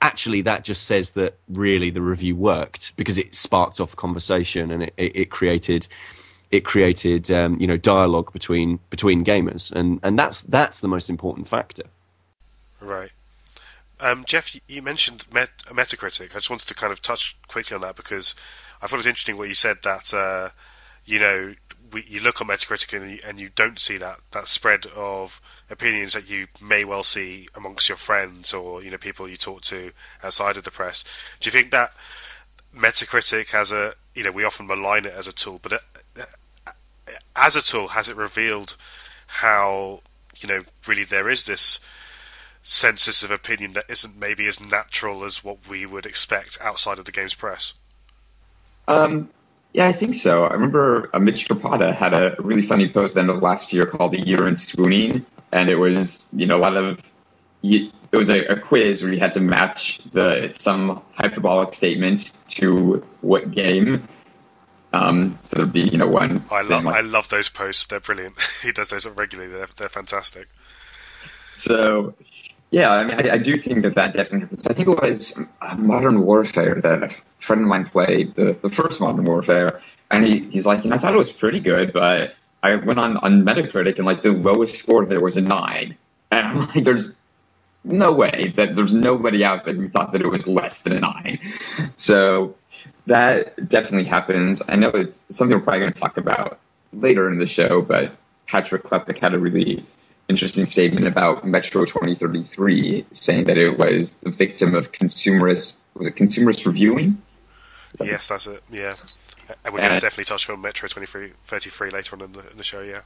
[0.00, 4.70] actually that just says that really the review worked because it sparked off a conversation
[4.70, 5.86] and it, it, it created
[6.50, 9.72] it created um, you know dialogue between between gamers.
[9.72, 11.84] And and that's that's the most important factor.
[12.80, 13.10] Right.
[13.98, 16.32] Um, Jeff you mentioned Met- Metacritic.
[16.32, 18.34] I just wanted to kind of touch quickly on that because
[18.82, 20.50] I thought it was interesting what you said that uh,
[21.04, 21.54] you know,
[21.92, 25.40] we, you look on Metacritic and you, and you don't see that, that spread of
[25.70, 29.62] opinions that you may well see amongst your friends or you know people you talk
[29.62, 31.04] to outside of the press.
[31.40, 31.92] Do you think that
[32.74, 35.80] Metacritic has a you know we often malign it as a tool, but it,
[36.18, 36.72] uh,
[37.36, 38.76] as a tool has it revealed
[39.26, 40.00] how
[40.38, 41.80] you know really there is this
[42.62, 47.04] census of opinion that isn't maybe as natural as what we would expect outside of
[47.04, 47.74] the game's press?
[48.86, 49.30] Um,
[49.72, 50.44] yeah, I think so.
[50.44, 53.72] I remember uh, Mitch Krpata had a really funny post at the end of last
[53.72, 57.00] year called "The Year in Spooning," and it was you know a lot of
[57.62, 63.04] it was a, a, quiz where you had to match the some hyperbolic statement to
[63.20, 64.06] what game,
[64.92, 66.44] Um, so there'd be you know one.
[66.50, 67.86] I love like, I love those posts.
[67.86, 68.34] They're brilliant.
[68.62, 69.50] he does those regularly.
[69.50, 70.48] They're they're fantastic.
[71.56, 72.14] So,
[72.72, 74.66] yeah, I mean, I, I do think that that definitely happens.
[74.66, 78.70] I think it was uh, Modern Warfare that a friend of mine played, the, the
[78.70, 81.92] first Modern Warfare, and he, he's like, you know, I thought it was pretty good,
[81.92, 85.96] but I went on, on Metacritic and like the lowest score there was a nine.
[86.30, 87.14] And I'm like, there's
[87.84, 91.00] no way that there's nobody out there who thought that it was less than a
[91.00, 91.38] nine.
[91.98, 92.54] So
[93.06, 94.62] that definitely happens.
[94.68, 96.58] I know it's something we're probably going to talk about
[96.94, 99.84] later in the show, but Patrick Klepek had a really
[100.28, 106.16] interesting statement about Metro 2033, saying that it was the victim of consumerist was it
[106.16, 107.20] consumerist reviewing?
[108.00, 108.62] Yes, that's it.
[108.70, 108.94] Yeah,
[109.64, 112.64] and we're going to definitely touch on Metro 2033 later on in the in the
[112.64, 112.80] show.
[112.80, 113.00] Yeah.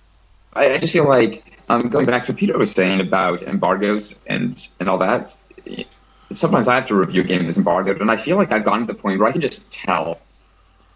[0.52, 4.14] I, I just feel like um, going back to what Peter was saying about embargoes
[4.26, 5.35] and and all that.
[6.31, 8.87] Sometimes I have to review a game that's embargoed, and I feel like I've gotten
[8.87, 10.20] to the point where I can just tell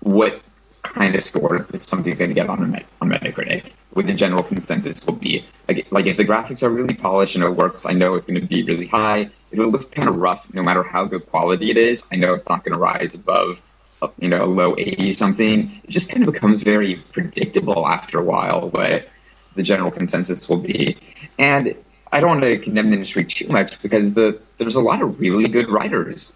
[0.01, 0.41] what
[0.83, 3.73] kind of score something's going to get on a on Metacritic.
[3.93, 5.45] What the general consensus will be.
[5.69, 8.41] Like, like if the graphics are really polished and it works, I know it's going
[8.41, 9.31] to be really high.
[9.51, 12.35] If it looks kind of rough, no matter how good quality it is, I know
[12.35, 13.61] it's not going to rise above,
[14.21, 15.81] you know, low 80 something.
[15.83, 19.09] It just kind of becomes very predictable after a while what
[19.57, 20.97] the general consensus will be.
[21.39, 21.75] And
[22.13, 25.21] I don't want to condemn the industry too much because the there's a lot of
[25.21, 26.35] really good writers,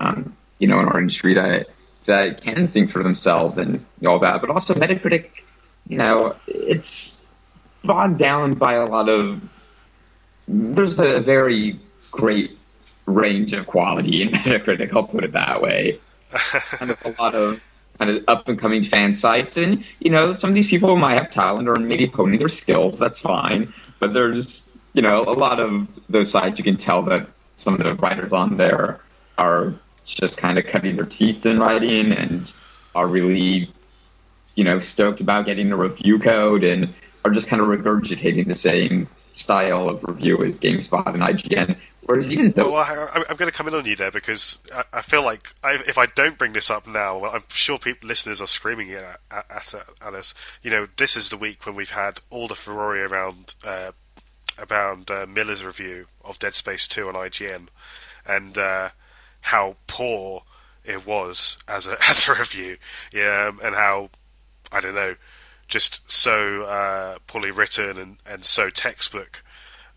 [0.00, 1.68] um, you know, in our industry that
[2.06, 4.40] that can think for themselves and all that.
[4.40, 5.30] But also Metacritic,
[5.92, 7.18] you know, it's
[7.84, 9.42] bogged down by a lot of.
[10.48, 11.78] There's a very
[12.10, 12.58] great
[13.04, 14.96] range of quality in Metacritic.
[14.96, 16.00] I'll put it that way.
[16.30, 17.62] kind of a lot of
[17.98, 21.18] kind of up and coming fan sites, and you know, some of these people might
[21.18, 22.98] have talent or maybe honing their skills.
[22.98, 27.28] That's fine, but there's you know a lot of those sites you can tell that
[27.56, 28.98] some of the writers on there
[29.36, 29.74] are
[30.06, 32.50] just kind of cutting their teeth in writing and
[32.94, 33.70] are really
[34.54, 36.92] you know stoked about getting a review code and
[37.24, 41.76] are just kind of regurgitating the same style of review as GameSpot and IGN.
[42.04, 44.84] Whereas even though Well, I, I'm going to come in on you there because I,
[44.94, 48.40] I feel like I, if I don't bring this up now, I'm sure people, listeners
[48.40, 50.34] are screaming it at, at, at us.
[50.62, 53.92] You know, this is the week when we've had all the furore around uh,
[54.70, 57.68] around uh, Miller's review of Dead Space 2 on IGN
[58.26, 58.90] and uh,
[59.42, 60.42] how poor
[60.84, 62.78] it was as a as a review.
[63.12, 64.10] Yeah, um, and how
[64.72, 65.14] I don't know,
[65.68, 69.42] just so uh, poorly written and, and so textbook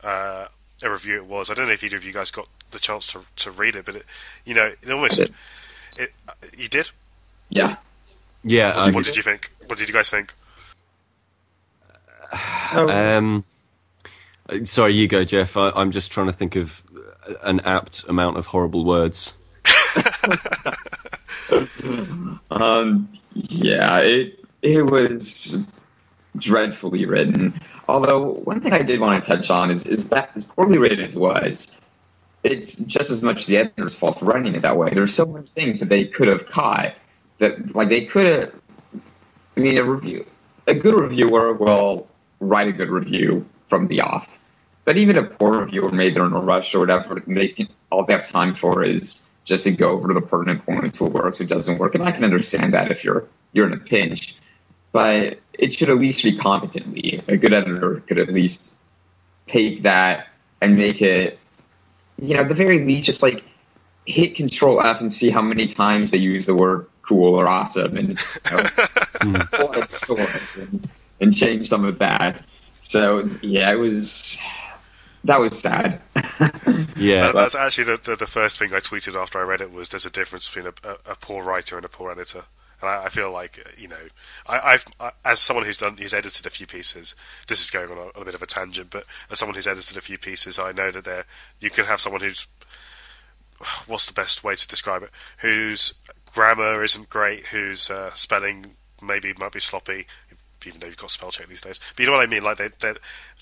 [0.03, 0.47] uh,
[0.83, 1.49] a review it was.
[1.49, 3.85] I don't know if either of you guys got the chance to to read it,
[3.85, 4.05] but it,
[4.45, 5.19] you know, it almost.
[5.19, 5.33] Did.
[5.97, 6.91] It, uh, you did.
[7.49, 7.77] yeah,
[8.43, 8.75] Yeah.
[8.75, 9.51] What, I- what did you think?
[9.67, 10.33] What did you guys think?
[12.73, 13.45] Um,
[14.65, 15.55] sorry, you go, Jeff.
[15.55, 16.83] I, I'm just trying to think of
[17.43, 19.33] an apt amount of horrible words.
[22.51, 25.55] Um, yeah, it it was
[26.37, 27.59] dreadfully written.
[27.87, 30.99] Although one thing I did want to touch on is is that as poorly written
[30.99, 31.77] as it was,
[32.43, 34.89] it's just as much the editor's fault for writing it that way.
[34.91, 36.95] There's so many things that they could have caught
[37.39, 38.53] that like they could have.
[39.55, 40.25] I mean, a review,
[40.67, 42.07] a good reviewer will
[42.39, 44.27] write a good review from the off.
[44.83, 48.13] But even a poor reviewer, maybe they're in a rush or whatever, can, all they
[48.13, 51.47] have time for is just to go over to the pertinent points, what works, what
[51.47, 51.95] doesn't work.
[51.95, 54.35] And I can understand that if you're you're in a pinch,
[54.95, 57.21] but it should at least be competently.
[57.27, 58.71] A good editor could at least
[59.45, 60.27] take that
[60.61, 61.37] and make it,
[62.17, 63.43] you know, at the very least, just like
[64.05, 67.97] hit Control F and see how many times they use the word cool or awesome,
[67.97, 68.17] and
[69.25, 72.41] you know, pull out source and, and change some of that.
[72.79, 74.37] So yeah, it was
[75.25, 76.01] that was sad.
[76.97, 77.23] Yeah.
[77.23, 79.89] That, that's actually the, the the first thing I tweeted after I read it was
[79.89, 82.45] there's a difference between a, a, a poor writer and a poor editor.
[82.81, 83.95] And I, I feel like you know,
[84.47, 87.15] I, I've I, as someone who's done who's edited a few pieces.
[87.47, 89.67] This is going on a, on a bit of a tangent, but as someone who's
[89.67, 91.25] edited a few pieces, I know that there
[91.59, 92.47] you can have someone who's
[93.87, 95.11] what's the best way to describe it?
[95.39, 95.93] Whose
[96.25, 100.07] grammar isn't great, whose uh, spelling maybe might be sloppy,
[100.65, 101.79] even though you've got spell check these days.
[101.95, 102.43] But you know what I mean?
[102.43, 102.93] Like they, they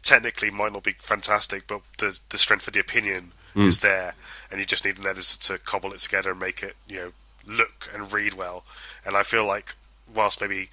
[0.01, 4.15] technically might not be fantastic, but the the strength of the opinion is there,
[4.49, 7.11] and you just need an editor to cobble it together and make it you know
[7.45, 8.65] look and read well.
[9.05, 9.75] And I feel like
[10.13, 10.69] whilst maybe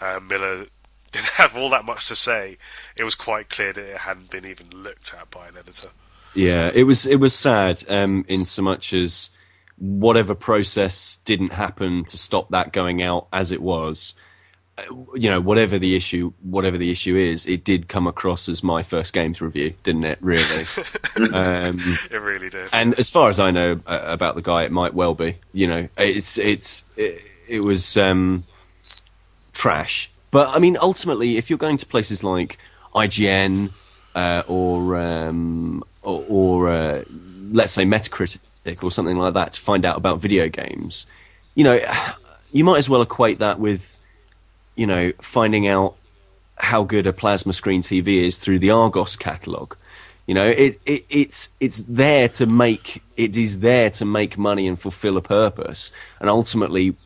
[0.00, 0.66] uh, Miller
[1.12, 2.58] didn't have all that much to say,
[2.96, 5.88] it was quite clear that it hadn't been even looked at by an editor.
[6.34, 9.30] Yeah, it was it was sad um, in so much as
[9.78, 14.14] whatever process didn't happen to stop that going out as it was.
[15.14, 18.82] You know, whatever the issue, whatever the issue is, it did come across as my
[18.82, 20.18] first games review, didn't it?
[20.20, 20.40] Really.
[21.32, 21.76] um,
[22.10, 22.68] It really did.
[22.72, 25.36] and as far as I know uh, about the guy, it might well be.
[25.52, 28.42] You know, it's it's it, it was um,
[29.52, 30.10] trash.
[30.30, 32.58] But I mean, ultimately, if you're going to places like
[32.94, 33.70] IGN
[34.16, 37.04] uh, or um, or, or uh,
[37.52, 38.38] let's say Metacritic
[38.82, 41.06] or something like that to find out about video games,
[41.54, 41.78] you know,
[42.52, 43.98] you might as well equate that with,
[44.76, 45.96] you know, finding out
[46.56, 49.76] how good a plasma screen TV is through the Argos catalogue.
[50.26, 54.66] You know, it, it it's it's there to make it is there to make money
[54.66, 55.92] and fulfill a purpose.
[56.18, 56.96] And ultimately,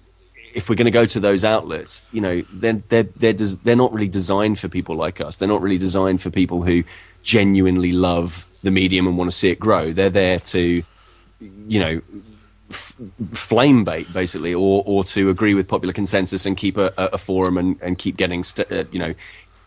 [0.54, 3.76] if we're going to go to those outlets, you know, then they're they're they're, they're
[3.76, 5.38] not really designed for people like us.
[5.38, 6.84] They're not really designed for people who
[7.22, 9.92] genuinely love the medium and want to see it grow.
[9.92, 10.82] They're there to,
[11.40, 12.00] you know,
[13.32, 17.58] flame bait basically, or or to agree with popular consensus and keep a, a forum
[17.58, 19.14] and, and keep getting, st- uh, you know,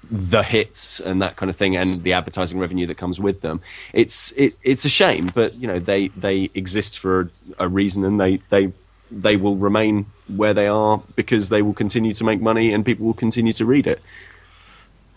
[0.10, 3.62] the hits and that kind of thing and the advertising revenue that comes with them.
[3.94, 8.04] It's it, it's a shame, but you know they they exist for a, a reason
[8.04, 8.74] and they they
[9.12, 13.06] they will remain where they are because they will continue to make money and people
[13.06, 14.02] will continue to read it.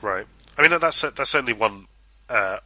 [0.03, 0.27] Right.
[0.59, 1.87] I mean that's that's certainly one
[2.29, 2.59] uh,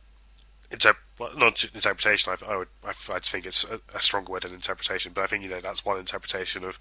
[1.19, 2.33] well, not interpretation.
[2.33, 5.27] I, I would I, I think it's a, a, stronger word than interpretation, but I
[5.27, 6.79] think you know that's one interpretation of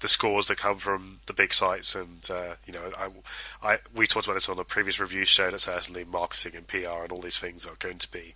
[0.00, 3.08] the scores that come from the big sites, and uh, you know I,
[3.62, 7.02] I we talked about this on a previous review show that certainly marketing and PR
[7.02, 8.34] and all these things are going to be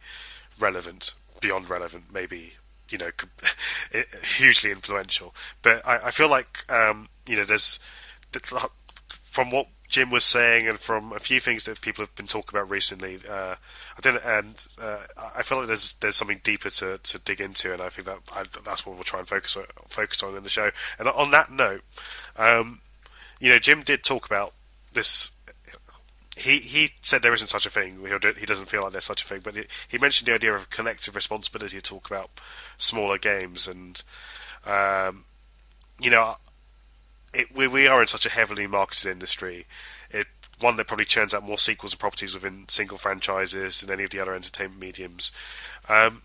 [0.58, 2.54] relevant beyond relevant, maybe
[2.90, 3.10] you know
[4.22, 5.34] hugely influential.
[5.62, 7.78] But I, I feel like um, you know there's
[9.08, 12.58] from what Jim was saying, and from a few things that people have been talking
[12.58, 13.54] about recently, uh,
[13.96, 15.04] I didn't, and uh,
[15.36, 18.18] I feel like there's there's something deeper to, to dig into, and I think that
[18.34, 20.70] I, that's what we'll try and focus on, focus on in the show.
[20.98, 21.82] And on that note,
[22.36, 22.80] um,
[23.40, 24.52] you know, Jim did talk about
[24.92, 25.30] this.
[26.36, 27.98] He he said there isn't such a thing.
[28.38, 30.68] He doesn't feel like there's such a thing, but he, he mentioned the idea of
[30.68, 32.30] collective responsibility to talk about
[32.76, 34.02] smaller games, and
[34.66, 35.24] um,
[35.98, 36.36] you know,
[37.34, 39.66] it, we, we are in such a heavily marketed industry.
[40.10, 40.26] It
[40.60, 44.10] one that probably churns out more sequels and properties within single franchises than any of
[44.10, 45.30] the other entertainment mediums.
[45.88, 46.22] Um,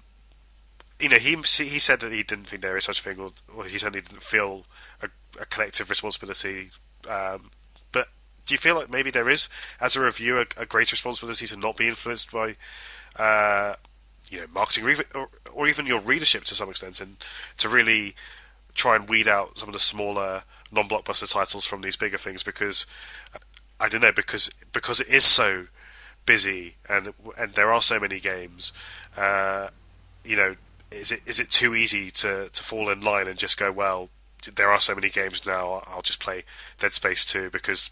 [0.99, 3.32] you know, he he said that he didn't think there is such a thing, or,
[3.56, 4.66] or he certainly didn't feel
[5.01, 6.70] a, a collective responsibility.
[7.10, 7.51] Um,
[7.91, 8.08] but
[8.45, 9.49] do you feel like maybe there is,
[9.82, 12.56] as a reviewer, a, a greater responsibility to not be influenced by,
[13.18, 13.76] uh,
[14.30, 17.18] you know, marketing or, or even your readership to some extent, and
[17.58, 18.16] to really
[18.76, 22.86] try and weed out some of the smaller non-blockbuster titles from these bigger things because
[23.80, 25.67] I don't know because because it is so
[26.26, 28.74] busy and and there are so many games.
[29.15, 29.69] Uh,
[30.24, 30.55] you know,
[30.91, 34.09] is it is it too easy to, to fall in line and just go well?
[34.55, 35.84] There are so many games now.
[35.88, 36.43] I'll just play
[36.80, 37.91] Dead Space two because,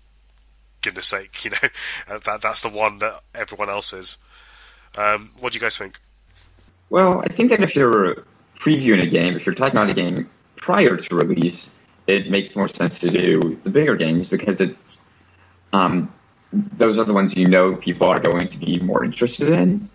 [0.81, 4.17] goodness sake, you know that that's the one that everyone else is.
[4.97, 5.99] Um, what do you guys think?
[6.89, 8.25] Well, I think that if you're
[8.59, 10.29] previewing a game, if you're talking about a game
[10.61, 11.71] prior to release,
[12.07, 14.99] it makes more sense to do the bigger games because it's
[15.73, 16.11] um,
[16.53, 19.89] those are the ones you know people are going to be more interested in.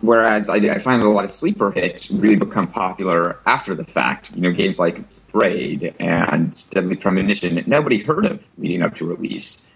[0.00, 4.34] Whereas I, I find a lot of sleeper hits really become popular after the fact.
[4.34, 9.66] You know, games like Braid and Deadly Premonition, nobody heard of leading up to release.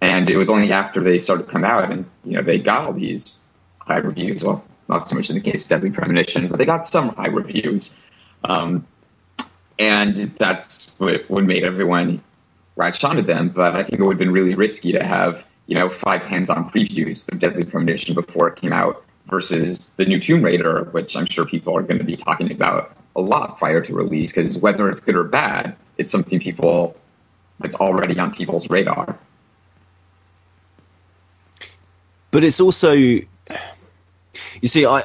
[0.00, 2.84] And it was only after they started to come out and, you know, they got
[2.84, 3.38] all these
[3.78, 4.44] high reviews.
[4.44, 7.28] Well, not so much in the case of Deadly Premonition, but they got some high
[7.28, 7.94] reviews.
[8.44, 8.86] Um,
[9.78, 12.22] and that's what, what made everyone
[12.76, 13.48] latch onto them.
[13.48, 16.70] But I think it would have been really risky to have you know five hands-on
[16.70, 21.26] previews of Deadly Premonition before it came out versus the new Tomb Raider, which I'm
[21.26, 24.88] sure people are going to be talking about a lot prior to release because whether
[24.88, 26.96] it's good or bad, it's something people
[27.58, 29.18] that's already on people's radar.
[32.30, 33.26] But it's also, you
[34.64, 35.02] see, I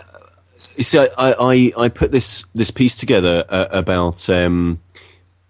[0.78, 4.80] you see, I, I, I put this this piece together uh, about um,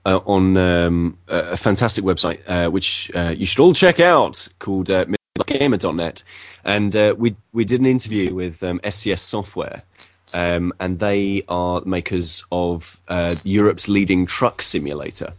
[0.05, 4.89] uh, on um, a fantastic website uh, which uh, you should all check out called
[4.89, 5.05] uh,
[5.45, 6.23] gamer.net,
[6.63, 9.83] and uh, we we did an interview with um, SCS Software,
[10.33, 15.33] um, and they are makers of uh, Europe's leading truck simulator.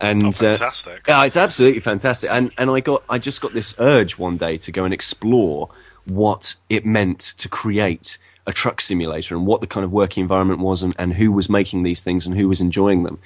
[0.00, 1.06] And oh, fantastic!
[1.08, 2.30] yeah, it's absolutely fantastic.
[2.30, 5.68] And and I got I just got this urge one day to go and explore
[6.06, 8.18] what it meant to create
[8.48, 11.48] a truck simulator and what the kind of working environment was and, and who was
[11.48, 13.18] making these things and who was enjoying them.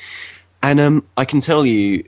[0.62, 2.04] And um, I can tell you,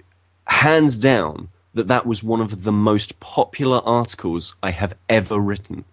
[0.47, 5.85] hands down, that that was one of the most popular articles I have ever written.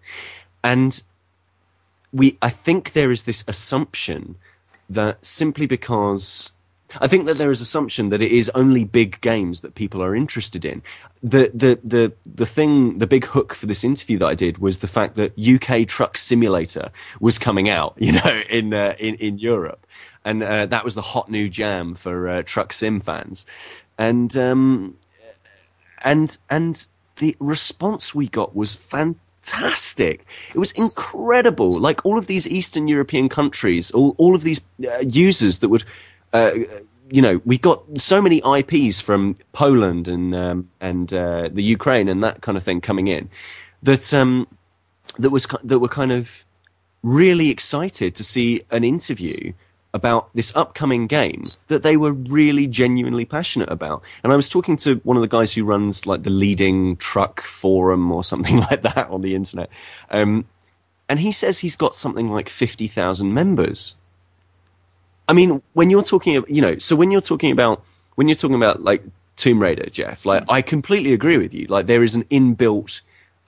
[0.64, 1.02] And
[2.12, 4.36] we, I think there is this assumption
[4.90, 6.52] that simply because
[7.00, 10.16] I think that there is assumption that it is only big games that people are
[10.16, 10.82] interested in.
[11.24, 14.80] The the the the thing, the big hook for this interview that I did was
[14.80, 19.40] the fact that UK Truck Simulator was coming out, you know, in uh, in in
[19.40, 19.86] Europe,
[20.26, 23.46] and uh, that was the hot new jam for uh, truck sim fans,
[23.98, 24.36] and.
[24.36, 24.98] Um,
[26.04, 26.88] and and
[27.18, 30.26] the response we got was fantastic.
[30.54, 31.80] It was incredible.
[31.80, 35.84] Like all of these Eastern European countries, all all of these uh, users that would.
[36.34, 36.52] Uh,
[37.10, 42.08] you know, we got so many IPs from Poland and um, and uh, the Ukraine
[42.08, 43.30] and that kind of thing coming in
[43.84, 44.48] that um,
[45.20, 46.46] that was that were kind of
[47.04, 49.54] really excited to see an interview
[49.94, 54.02] about this upcoming game that they were really genuinely passionate about.
[54.24, 57.42] And I was talking to one of the guys who runs like the leading truck
[57.42, 59.70] forum or something like that on the internet.
[60.10, 60.46] Um,
[61.10, 63.96] and he says he's got something like 50,000 members.
[65.32, 68.58] I mean, when you're talking, you know, so when you're talking about, when you're talking
[68.58, 69.02] about like
[69.38, 71.68] Tomb Raider, Jeff, like I completely agree with you.
[71.68, 73.00] Like there is an inbuilt,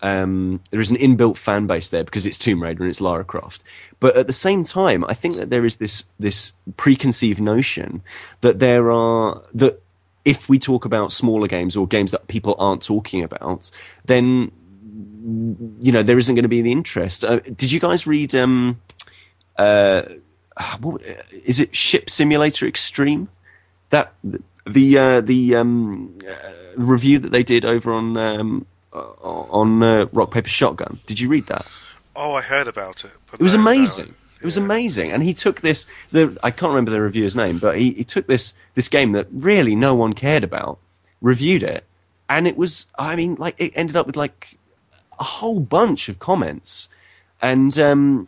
[0.02, 3.26] um, there is an inbuilt fan base there because it's Tomb Raider and it's Lara
[3.26, 3.66] Croft.
[4.00, 8.02] But at the same time, I think that there is this this preconceived notion
[8.40, 9.82] that there are that
[10.24, 13.70] if we talk about smaller games or games that people aren't talking about,
[14.06, 14.54] then
[15.82, 17.26] you know there isn't going to be the interest.
[17.26, 18.34] Uh, did you guys read?
[18.34, 18.80] Um,
[19.58, 20.04] uh,
[21.46, 23.30] is it Ship Simulator Extreme?
[23.90, 24.14] That
[24.66, 26.34] the uh, the um, uh,
[26.78, 31.00] review that they did over on um, uh, on uh, Rock Paper Shotgun.
[31.06, 31.66] Did you read that?
[32.16, 33.12] Oh, I heard about it.
[33.34, 34.16] It was no, no, amazing.
[34.40, 35.86] It was amazing, and he took this.
[36.12, 39.28] The I can't remember the reviewer's name, but he, he took this this game that
[39.32, 40.80] really no one cared about,
[41.22, 41.86] reviewed it,
[42.30, 42.86] and it was.
[43.00, 44.58] I mean, like it ended up with like
[45.20, 46.90] a whole bunch of comments,
[47.42, 48.28] and um,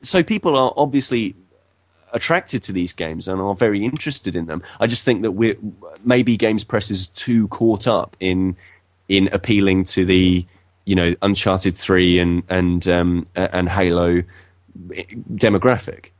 [0.00, 1.34] so people are obviously
[2.12, 4.62] attracted to these games and are very interested in them.
[4.80, 5.56] I just think that we're
[6.06, 8.56] maybe Games Press is too caught up in
[9.08, 10.46] in appealing to the
[10.84, 14.22] you know Uncharted three and and um, and Halo
[15.34, 16.10] demographic.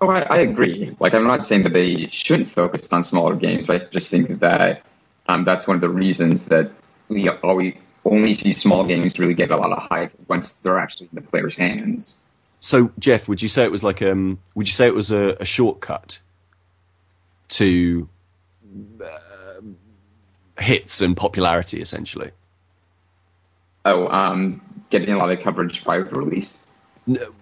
[0.00, 0.94] Oh, I, I agree.
[1.00, 4.40] Like, I'm not saying that they shouldn't focus on smaller games, but I just think
[4.40, 4.82] that
[5.28, 6.70] um, that's one of the reasons that
[7.08, 11.08] we always only see small games really get a lot of hype once they're actually
[11.12, 12.18] in the player's hands.
[12.60, 14.38] So, Jeff, would you say it was like um?
[14.54, 16.20] Would you say it was a, a shortcut
[17.48, 18.08] to
[19.02, 19.60] uh,
[20.60, 22.30] hits and popularity, essentially?
[23.84, 26.58] Oh, um, getting a lot of coverage to release.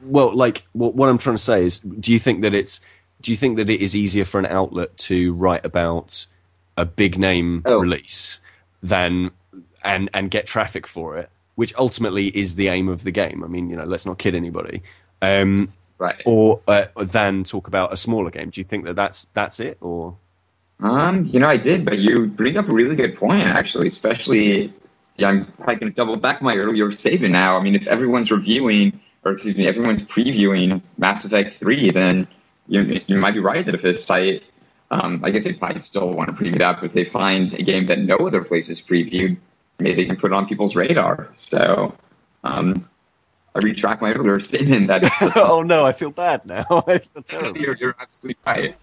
[0.02, 2.80] Well, like what, what I'm trying to say is, do you think that it's
[3.22, 6.26] do you think that it is easier for an outlet to write about
[6.76, 7.78] a big name Oh.
[7.78, 8.40] release
[8.82, 9.30] than
[9.82, 13.42] and and get traffic for it, which ultimately is the aim of the game?
[13.42, 14.82] I mean, you know, let's not kid anybody.
[15.24, 16.20] Um, Right.
[16.26, 18.50] or uh, than talk about a smaller game.
[18.50, 20.16] Do you think that that's that's it, or
[20.80, 24.74] Um, you know, I did, but you bring up a really good point, actually, especially,
[25.16, 27.56] yeah, I'm probably going to double back my earlier statement now.
[27.56, 32.26] I mean, if everyone's reviewing, or excuse me, everyone's previewing Mass Effect 3, then
[32.66, 34.42] you, you might be right that if a site,
[34.90, 37.62] um, I guess they probably still want to preview that, but if they find a
[37.62, 39.36] game that no other place is previewed,
[39.78, 41.28] maybe they can put it on people's radar.
[41.34, 41.94] So,
[42.42, 42.88] um,
[43.54, 45.04] I retract my earlier statement that
[45.36, 46.64] oh no, I feel bad now.
[46.86, 47.60] I feel terrible.
[47.60, 48.76] you're, you're absolutely right.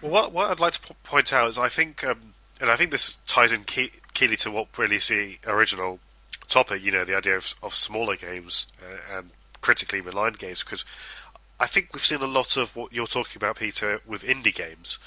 [0.00, 2.76] Well, what, what I'd like to po- point out is I think, um, and I
[2.76, 5.98] think this ties in key, keyly to what really is the original
[6.46, 9.30] topic, you know, the idea of, of smaller games uh, and
[9.60, 10.84] critically maligned games, because
[11.58, 14.98] I think we've seen a lot of what you're talking about, Peter, with indie games.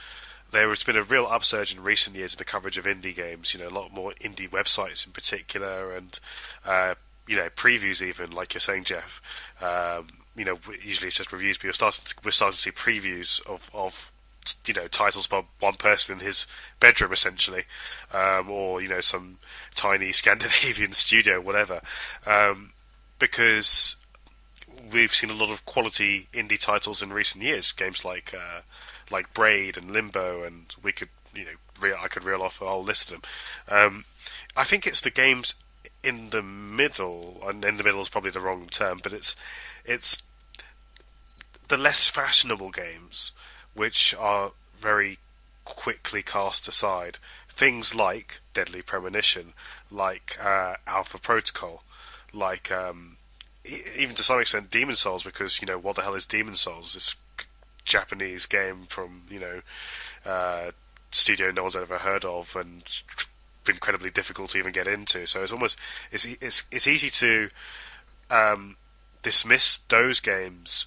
[0.49, 3.53] There has been a real upsurge in recent years in the coverage of indie games,
[3.53, 6.19] you know, a lot more indie websites in particular, and,
[6.65, 6.95] uh,
[7.27, 9.21] you know, previews even, like you're saying, Jeff.
[9.61, 12.71] Um, you know, usually it's just reviews, but you're starting to, we're starting to see
[12.71, 14.11] previews of, of
[14.65, 16.47] you know titles by one person in his
[16.79, 17.63] bedroom essentially,
[18.13, 19.39] um, or you know some
[19.75, 21.81] tiny Scandinavian studio, whatever,
[22.25, 22.71] um,
[23.19, 23.95] because
[24.91, 27.71] we've seen a lot of quality indie titles in recent years.
[27.71, 28.61] Games like uh,
[29.11, 31.51] like Braid and Limbo, and we could you know
[31.81, 33.29] re- I could reel off a whole list of them.
[33.69, 34.03] Um,
[34.55, 35.55] I think it's the games
[36.03, 39.35] in the middle, and in the middle is probably the wrong term, but it's
[39.85, 40.23] it's
[41.67, 43.31] the less fashionable games
[43.73, 45.17] which are very
[45.65, 47.19] quickly cast aside.
[47.49, 49.53] Things like Deadly Premonition,
[49.91, 51.83] like uh, Alpha Protocol,
[52.33, 53.17] like um,
[53.97, 56.93] even to some extent Demon's Souls, because you know what the hell is Demon's Souls?
[56.93, 57.15] This
[57.83, 59.61] Japanese game from you know
[60.25, 60.71] uh,
[61.11, 62.83] studio no one's ever heard of and
[63.69, 65.25] incredibly difficult to even get into.
[65.25, 65.79] So it's almost
[66.11, 67.49] it's it's it's easy to
[68.29, 68.75] um,
[69.21, 70.85] dismiss those games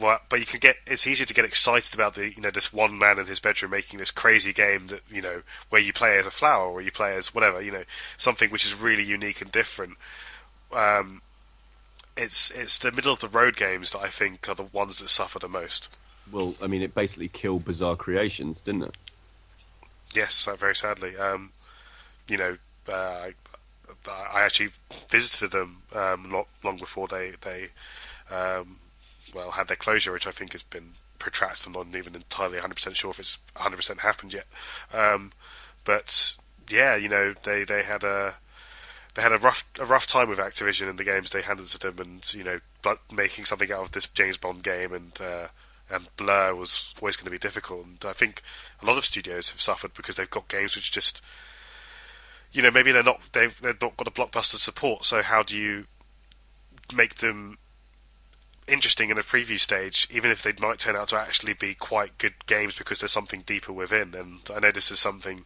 [0.00, 2.98] but you can get it's easier to get excited about the you know this one
[2.98, 6.26] man in his bedroom making this crazy game that you know where you play as
[6.26, 7.84] a flower or you play as whatever you know
[8.16, 9.94] something which is really unique and different.
[10.74, 11.22] Um,
[12.16, 15.08] it's it's the middle of the road games that I think are the ones that
[15.08, 16.04] suffer the most.
[16.30, 18.96] Well, I mean, it basically killed Bizarre Creations, didn't it?
[20.12, 21.16] Yes, very sadly.
[21.16, 21.50] Um,
[22.28, 22.56] you know,
[22.92, 23.30] uh,
[24.08, 24.70] I actually
[25.08, 27.68] visited them um, not long before they they
[28.30, 28.78] um,
[29.34, 31.66] well had their closure, which I think has been protracted.
[31.66, 34.46] I'm not even entirely 100% sure if it's 100% happened yet.
[34.92, 35.32] Um,
[35.84, 36.36] but
[36.68, 38.34] yeah, you know, they, they had a
[39.14, 41.78] they had a rough a rough time with Activision and the games they handed to
[41.78, 45.48] them, and you know, but making something out of this James Bond game and uh,
[45.88, 47.86] and Blur was always going to be difficult.
[47.86, 48.42] And I think
[48.82, 51.24] a lot of studios have suffered because they've got games which just
[52.56, 55.04] you know maybe they're not they've they've not got a blockbuster support.
[55.04, 55.84] So how do you
[56.94, 57.58] make them
[58.66, 62.18] interesting in the preview stage, even if they might turn out to actually be quite
[62.18, 64.14] good games because there's something deeper within.
[64.14, 65.42] And I know this is something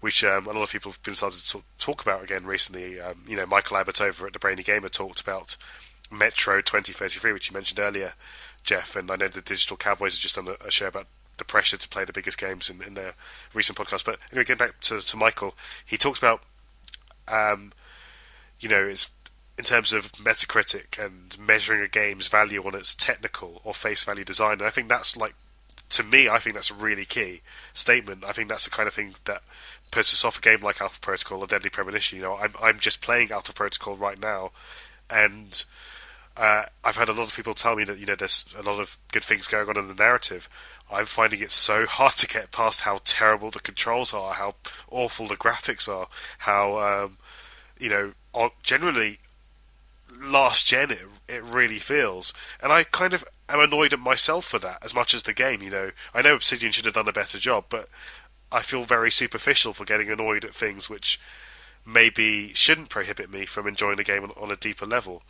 [0.00, 3.00] which um, a lot of people have been starting to talk about again recently.
[3.00, 5.56] Um, you know, Michael Abbott over at the Brainy Gamer talked about
[6.10, 8.14] Metro 2033, which you mentioned earlier,
[8.64, 8.96] Jeff.
[8.96, 11.06] And I know the Digital Cowboys have just done a, a show about
[11.38, 12.98] the pressure to play the biggest games in, in
[13.54, 14.04] recent podcast.
[14.04, 16.42] But anyway, getting back to, to Michael, he talks about,
[17.28, 17.72] um,
[18.58, 19.10] you know, it's
[19.58, 24.24] in terms of Metacritic and measuring a game's value on its technical or face value
[24.24, 24.54] design.
[24.54, 25.34] And I think that's like,
[25.90, 28.24] to me, I think that's a really key statement.
[28.24, 29.42] I think that's the kind of thing that
[29.90, 32.18] puts us off a game like Alpha Protocol or Deadly Premonition.
[32.18, 34.50] You know, I'm I'm just playing Alpha Protocol right now,
[35.08, 35.64] and
[36.36, 38.78] uh, I've had a lot of people tell me that you know there's a lot
[38.78, 40.48] of good things going on in the narrative.
[40.90, 44.56] I'm finding it so hard to get past how terrible the controls are, how
[44.90, 46.08] awful the graphics are,
[46.38, 47.18] how um,
[47.78, 48.12] you know
[48.62, 49.18] generally
[50.22, 52.32] last gen it, it really feels.
[52.62, 55.62] And I kind of am annoyed at myself for that as much as the game,
[55.62, 55.90] you know.
[56.14, 57.88] I know Obsidian should have done a better job, but
[58.52, 61.20] I feel very superficial for getting annoyed at things which
[61.84, 65.22] maybe shouldn't prohibit me from enjoying the game on, on a deeper level.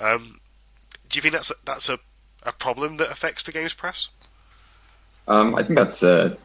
[0.00, 0.40] Um,
[1.14, 2.00] do you think that's that's a,
[2.42, 4.08] a problem that affects the games press?
[5.28, 6.36] Um, I think that's a,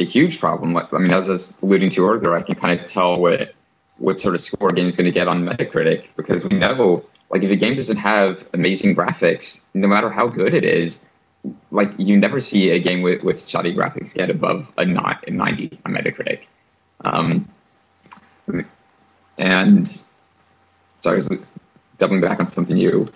[0.00, 0.76] a huge problem.
[0.76, 3.54] I mean, as I was alluding to earlier, I can kind of tell what
[3.98, 7.04] what sort of score a game is going to get on Metacritic because we know
[7.30, 10.98] like if a game doesn't have amazing graphics, no matter how good it is,
[11.70, 15.30] like you never see a game with, with shoddy graphics get above a, not, a
[15.30, 16.40] 90 on Metacritic.
[17.04, 17.48] Um,
[19.38, 20.00] and
[20.98, 21.28] so I was
[21.98, 23.12] doubling back on something you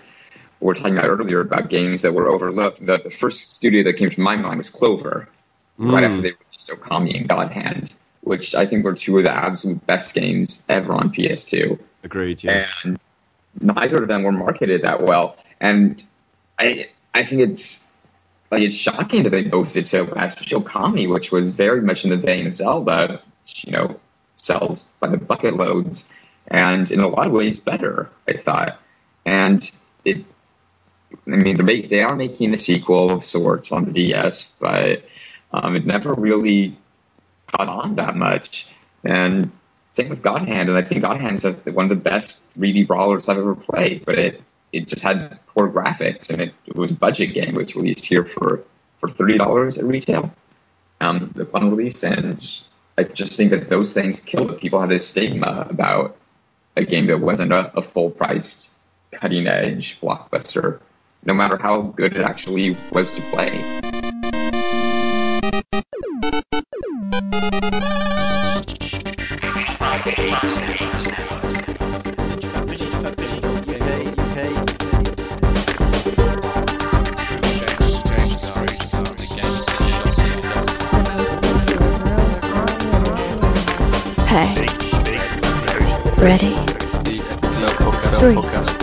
[0.65, 2.85] were talking about earlier about games that were overlooked.
[2.85, 5.29] The, the first studio that came to my mind was Clover,
[5.79, 5.93] mm.
[5.93, 9.31] right after they released Okami and God Hand, which I think were two of the
[9.31, 11.79] absolute best games ever on PS2.
[12.03, 12.67] Agreed, yeah.
[12.83, 12.99] And
[13.61, 15.37] neither of them were marketed that well.
[15.61, 16.03] And
[16.59, 17.81] I I think it's
[18.51, 22.05] like it's shocking that they both did so bad, especially Okami, which was very much
[22.05, 24.01] in the vein of Zelda, which, you know,
[24.35, 26.09] sells by the bucket loads,
[26.49, 28.81] and in a lot of ways better, I thought.
[29.27, 29.71] And
[30.05, 30.25] it,
[31.27, 35.05] I mean, they are making a sequel of sorts on the DS, but
[35.53, 36.77] um, it never really
[37.49, 38.67] caught on that much.
[39.05, 39.51] And
[39.93, 43.29] same with God Hand, and I think God Hand's one of the best 3D brawlers
[43.29, 44.05] I've ever played.
[44.05, 44.43] But it
[44.73, 47.51] it just had poor graphics, and it, it was a budget game.
[47.51, 48.65] It was released here for
[48.99, 50.35] for thirty dollars at retail,
[51.01, 52.45] um, upon release, and
[52.99, 54.61] I just think that those things killed it.
[54.61, 56.17] People had this stigma about
[56.77, 58.71] a game that wasn't a, a full priced,
[59.12, 60.81] cutting edge blockbuster,
[61.27, 63.51] no matter how good it actually was to play.
[84.25, 84.66] Okay.
[86.18, 86.55] Ready?
[88.18, 88.74] Three,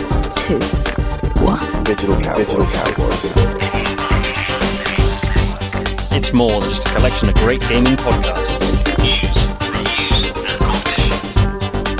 [6.34, 8.56] More than just a collection of great gaming podcasts.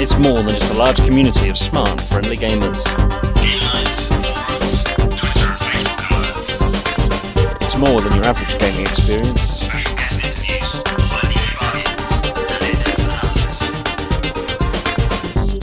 [0.01, 2.83] It's more than just a large community of smart, friendly gamers.
[7.61, 9.69] It's more than your average gaming experience.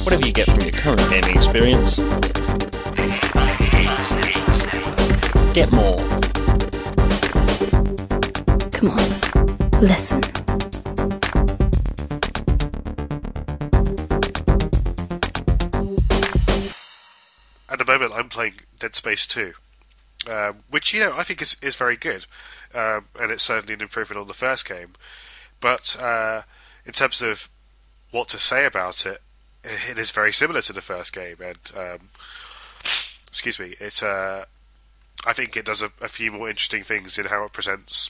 [0.06, 1.98] Whatever you get from your current gaming experience,
[5.54, 6.19] get more.
[9.82, 10.22] Listen.
[17.70, 19.54] At the moment, I'm playing Dead Space 2,
[20.32, 22.26] um, which you know I think is is very good,
[22.76, 24.94] um, and it's certainly an improvement on the first game.
[25.62, 26.42] But uh,
[26.86, 27.50] in terms of
[28.12, 29.20] what to say about it,
[29.64, 32.10] it is very similar to the first game, and um,
[33.28, 34.04] excuse me, it.
[34.04, 34.46] Uh,
[35.26, 38.10] I think it does a, a, few more interesting things in how it presents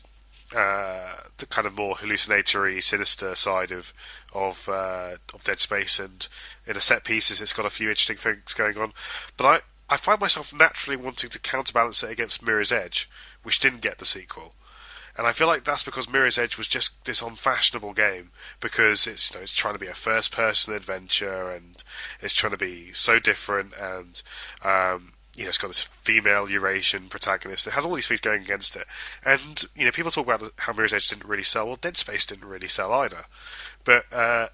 [0.55, 3.93] uh, the kind of more hallucinatory, sinister side of
[4.33, 6.27] of uh, of Dead Space, and
[6.65, 8.93] in the set pieces, it's got a few interesting things going on.
[9.37, 13.09] But I I find myself naturally wanting to counterbalance it against Mirror's Edge,
[13.43, 14.53] which didn't get the sequel.
[15.17, 19.31] And I feel like that's because Mirror's Edge was just this unfashionable game because it's
[19.31, 21.83] you know it's trying to be a first person adventure and
[22.21, 24.21] it's trying to be so different and
[24.63, 27.65] um, you know it's got this female Eurasian protagonist.
[27.65, 28.85] It has all these things going against it.
[29.25, 31.65] And you know people talk about how Mirror's Edge didn't really sell.
[31.65, 33.23] Well, Dead Space didn't really sell either.
[33.85, 34.49] But uh,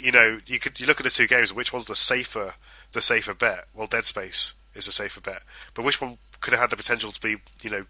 [0.00, 1.52] you know you could you look at the two games.
[1.52, 2.54] Which one's the safer
[2.92, 3.66] the safer bet?
[3.74, 5.42] Well, Dead Space is a safer bet.
[5.74, 7.84] But which one could have had the potential to be you know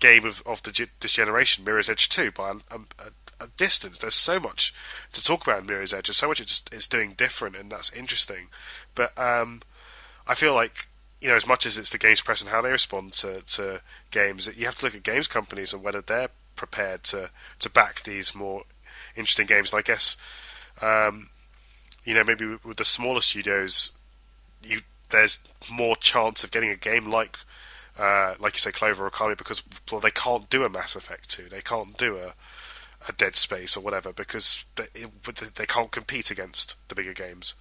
[0.00, 2.80] game of, of the, this generation, Mirror's Edge 2, by a, a,
[3.40, 3.98] a, distance.
[3.98, 4.72] There's so much
[5.12, 6.06] to talk about in Mirror's Edge.
[6.06, 8.46] There's so much it's, it's doing different, and that's interesting.
[8.94, 9.60] But um,
[10.28, 10.88] I feel like,
[11.20, 13.80] you know, as much as it's the games press and how they respond to, to
[14.10, 18.02] games, you have to look at games companies and whether they're prepared to, to back
[18.02, 18.64] these more
[19.16, 19.72] interesting games.
[19.72, 20.16] And I guess,
[20.80, 21.30] um,
[22.04, 23.92] you know, maybe with the smaller studios,
[24.62, 25.38] you there's
[25.70, 27.38] more chance of getting a game like
[27.98, 31.28] uh, like you say, Clover or Okami, because well, they can't do a Mass Effect
[31.30, 32.34] 2, they can't do a,
[33.08, 34.84] a Dead Space or whatever, because they,
[35.56, 37.54] they can't compete against the bigger games.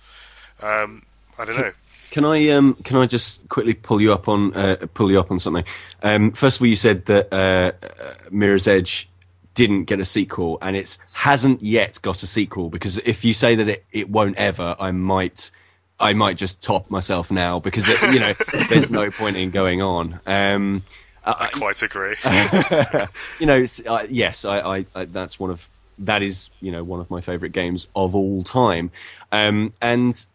[0.62, 1.04] Um,
[1.40, 1.72] I don't know.
[2.12, 5.32] Can I um, can I just quickly pull you up on uh, pull you up
[5.32, 5.66] on something?
[6.04, 9.10] Um, first of all, you said that uh, uh Mirror's Edge
[9.54, 12.70] didn't get a sequel, and it hasn't yet got a sequel.
[12.70, 15.52] Because if you say that it, it won't ever, I might
[16.00, 18.34] I might just top myself now because it, you know
[18.70, 20.20] there's no point in going on.
[20.26, 20.84] Um,
[21.26, 22.16] I quite agree.
[23.40, 25.68] you know, uh, yes, I, I, I, that's one of
[26.00, 28.92] that is you know one of my favorite games of all time.
[29.32, 30.26] Um, and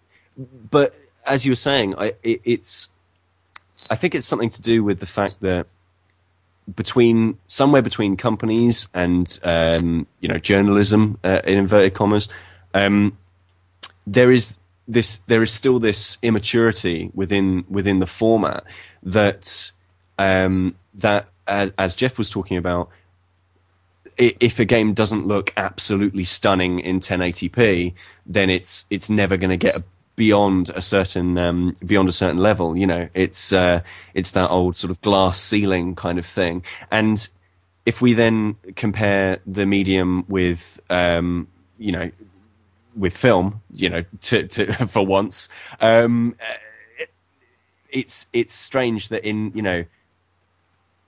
[0.71, 0.95] but
[1.27, 2.89] as you were saying, I, it, it's
[3.91, 5.67] I think it's something to do with the fact that
[6.75, 12.29] between somewhere between companies and um, you know journalism uh, in inverted commas,
[12.75, 13.17] um,
[14.07, 14.59] there is
[14.89, 18.65] this there is still this immaturity within within the format
[19.03, 19.73] that
[20.19, 22.89] um, that as, as Jeff was talking about,
[24.19, 27.95] if a game doesn't look absolutely stunning in 1080p,
[28.27, 29.83] then it's it's never going to get
[30.17, 32.77] beyond a certain um, beyond a certain level.
[32.77, 33.83] You know, it's uh,
[34.15, 36.65] it's that old sort of glass ceiling kind of thing.
[36.91, 37.29] And
[37.85, 41.49] if we then compare the medium with um,
[41.79, 42.11] you know
[42.97, 45.49] with film, you know, to, to for once.
[45.81, 46.37] Um,
[46.99, 47.11] it,
[47.91, 49.85] it's it's strange that in you know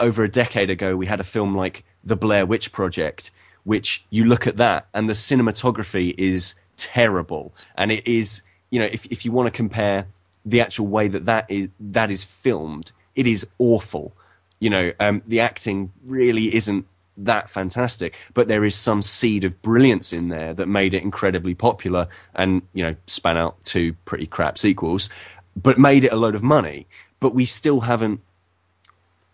[0.01, 3.31] over a decade ago we had a film like The Blair Witch Project,
[3.65, 8.43] which you look at that and the cinematography is terrible, and it is
[8.75, 10.07] you know if if you want to compare
[10.45, 14.12] the actual way that that is that is filmed, it is awful.
[14.59, 19.61] You know, um, the acting really isn't that fantastic, but there is some seed of
[19.62, 24.27] brilliance in there that made it incredibly popular and, you know, span out two pretty
[24.27, 25.09] crap sequels,
[25.55, 26.87] but made it a load of money.
[27.20, 28.20] But we still haven't,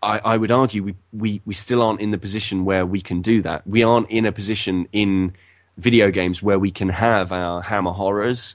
[0.02, 3.22] I, I would argue, we, we, we still aren't in the position where we can
[3.22, 3.66] do that.
[3.66, 5.32] We aren't in a position in
[5.78, 8.54] video games where we can have our hammer horrors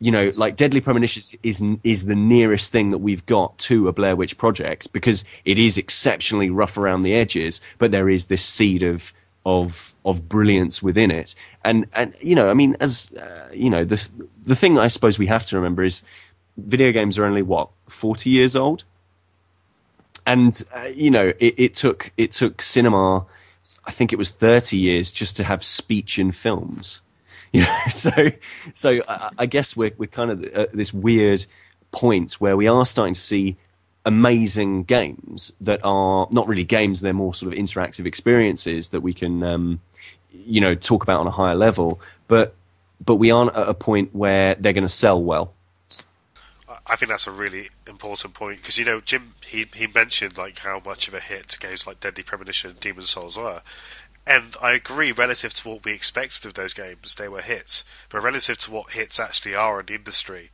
[0.00, 3.92] you know, like Deadly Premonitions is is the nearest thing that we've got to a
[3.92, 8.44] Blair Witch project because it is exceptionally rough around the edges, but there is this
[8.44, 9.12] seed of
[9.46, 11.34] of of brilliance within it.
[11.64, 14.08] And and you know, I mean, as uh, you know, the
[14.44, 16.02] the thing I suppose we have to remember is
[16.56, 18.84] video games are only what forty years old,
[20.26, 23.26] and uh, you know, it, it took it took cinema.
[23.86, 27.02] I think it was 30 years just to have speech in films.
[27.54, 28.10] You know, so
[28.72, 31.46] so I, I guess we're we're kind of at this weird
[31.92, 33.56] point where we are starting to see
[34.04, 39.14] amazing games that are not really games; they're more sort of interactive experiences that we
[39.14, 39.80] can, um,
[40.32, 42.00] you know, talk about on a higher level.
[42.26, 42.56] But
[43.04, 45.54] but we aren't at a point where they're going to sell well.
[46.86, 50.58] I think that's a really important point because you know Jim he he mentioned like
[50.58, 53.62] how much of a hit games like Deadly Premonition and Demon's Souls were,
[54.26, 57.84] and I agree, relative to what we expected of those games, they were hits.
[58.08, 60.50] But relative to what hits actually are in the industry,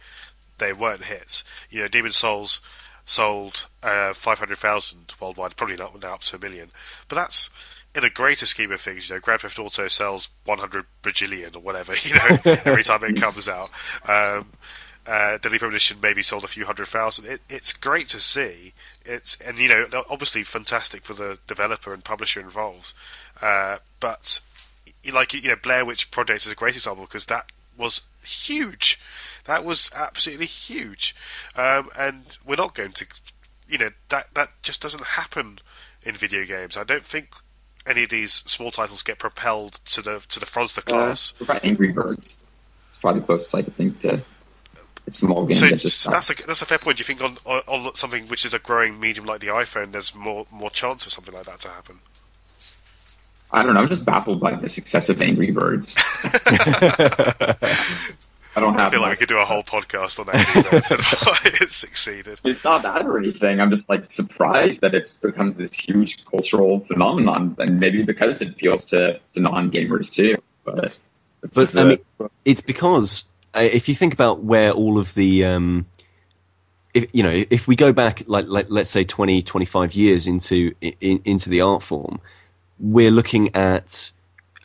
[0.58, 1.44] they weren't hits.
[1.70, 2.60] You know, Demon's Souls
[3.04, 6.70] sold uh, 500,000 worldwide, probably not now up to a million.
[7.08, 7.50] But that's
[7.94, 9.08] in a greater scheme of things.
[9.08, 13.20] You know, Grand Theft Auto sells 100 bajillion or whatever, you know, every time it
[13.20, 13.70] comes out.
[14.08, 14.46] Um,
[15.10, 17.26] uh, Deadly Premonition maybe sold a few hundred thousand.
[17.26, 18.74] It, it's great to see.
[19.04, 22.92] It's and you know obviously fantastic for the developer and publisher involved.
[23.42, 24.40] Uh, but
[25.12, 27.46] like you know, Blair Witch Project is a great example because that
[27.76, 29.00] was huge.
[29.46, 31.16] That was absolutely huge,
[31.56, 33.06] um, and we're not going to,
[33.68, 35.58] you know, that that just doesn't happen
[36.04, 36.76] in video games.
[36.76, 37.34] I don't think
[37.84, 41.34] any of these small titles get propelled to the to the front of the class.
[41.48, 42.44] Uh, Angry Birds.
[42.86, 44.22] It's probably the closest I could think to
[45.10, 45.54] small game.
[45.54, 46.96] so that just that's a that's a fair point.
[46.96, 49.92] Do you think on, on on something which is a growing medium like the iPhone,
[49.92, 52.00] there's more more chance for something like that to happen?
[53.52, 53.80] I don't know.
[53.80, 55.94] I'm just baffled by the success of Angry Birds.
[58.56, 58.92] I don't I have.
[58.92, 62.40] feel like we could do a whole podcast on Angry Birds and why it succeeded.
[62.44, 63.60] It's not that or anything.
[63.60, 68.50] I'm just like surprised that it's become this huge cultural phenomenon, and maybe because it
[68.50, 70.36] appeals to, to non gamers too.
[70.64, 71.00] But, it's
[71.54, 71.98] But, I mean,
[72.44, 73.24] it's because
[73.54, 75.86] if you think about where all of the um,
[76.94, 80.74] if you know if we go back like, like let's say 20 25 years into
[80.80, 82.20] in, into the art form
[82.80, 84.10] we're looking at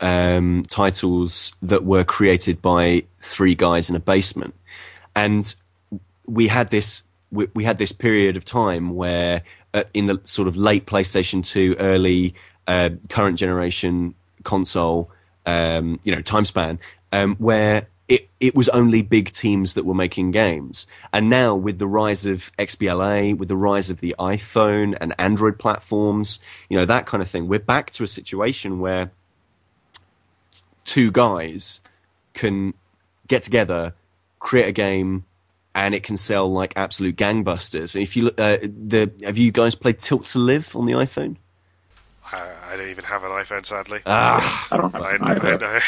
[0.00, 4.54] um, titles that were created by three guys in a basement.
[5.14, 5.54] And
[6.26, 9.42] we had this we, we had this period of time where
[9.74, 12.34] uh, in the sort of late PlayStation 2 early
[12.66, 15.10] uh, current generation console
[15.44, 16.78] um, you know time span
[17.12, 20.86] um, where it, it was only big teams that were making games.
[21.12, 25.58] And now with the rise of XBLA, with the rise of the iPhone and Android
[25.58, 26.38] platforms,
[26.68, 29.10] you know, that kind of thing, we're back to a situation where
[30.84, 31.80] two guys
[32.32, 32.74] can
[33.26, 33.94] get together,
[34.38, 35.24] create a game,
[35.74, 38.00] and it can sell like absolute gangbusters.
[38.00, 41.36] If you uh, the have you guys played Tilt to Live on the iPhone?
[42.32, 44.00] I, I don't even have an iPhone, sadly.
[44.06, 45.78] Ah, I don't have I, an I, I know.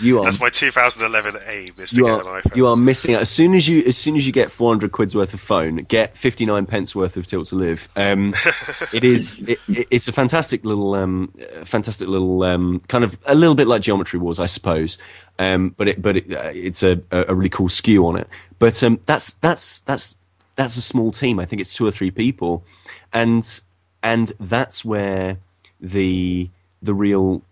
[0.00, 2.56] you are That's my 2011 aim is to you get are an iPhone.
[2.56, 3.20] you are missing out.
[3.20, 5.76] As soon as you as soon as you get four hundred quid's worth of phone,
[5.76, 7.88] get fifty nine pence worth of Tilt to Live.
[7.96, 8.32] Um,
[8.92, 11.32] it is it, it- it's a fantastic little um,
[11.64, 14.98] fantastic little um, kind of a little bit like Geometry Wars, I suppose.
[15.38, 18.28] Um, but it but it, uh, it's a, a really cool skew on it.
[18.58, 20.16] But um, that's that's that's
[20.56, 21.38] that's a small team.
[21.38, 22.64] I think it's two or three people,
[23.12, 23.60] and
[24.02, 25.38] and that's where
[25.84, 26.50] the
[26.82, 27.42] the real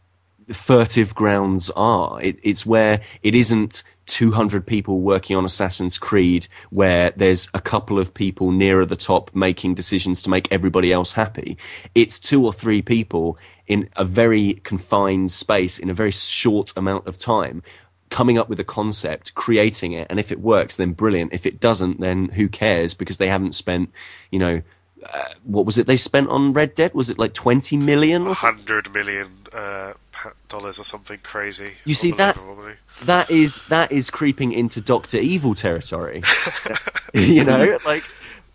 [0.53, 2.21] furtive grounds are.
[2.21, 7.99] It, it's where it isn't 200 people working on Assassin's Creed, where there's a couple
[7.99, 11.57] of people nearer the top making decisions to make everybody else happy.
[11.95, 17.07] It's two or three people in a very confined space in a very short amount
[17.07, 17.63] of time.
[18.11, 21.33] Coming up with a concept, creating it, and if it works, then brilliant.
[21.33, 22.93] If it doesn't, then who cares?
[22.93, 23.91] Because they haven't spent,
[24.31, 24.63] you know,
[25.15, 26.95] uh, what was it they spent on Red Dead?
[26.95, 28.59] Was it like 20 million or something?
[28.67, 29.93] hundred million uh,
[30.49, 31.79] dollars or something crazy.
[31.85, 32.39] You see, that-
[33.07, 36.23] that is that is creeping into Doctor Evil territory.
[37.15, 38.05] you know, like,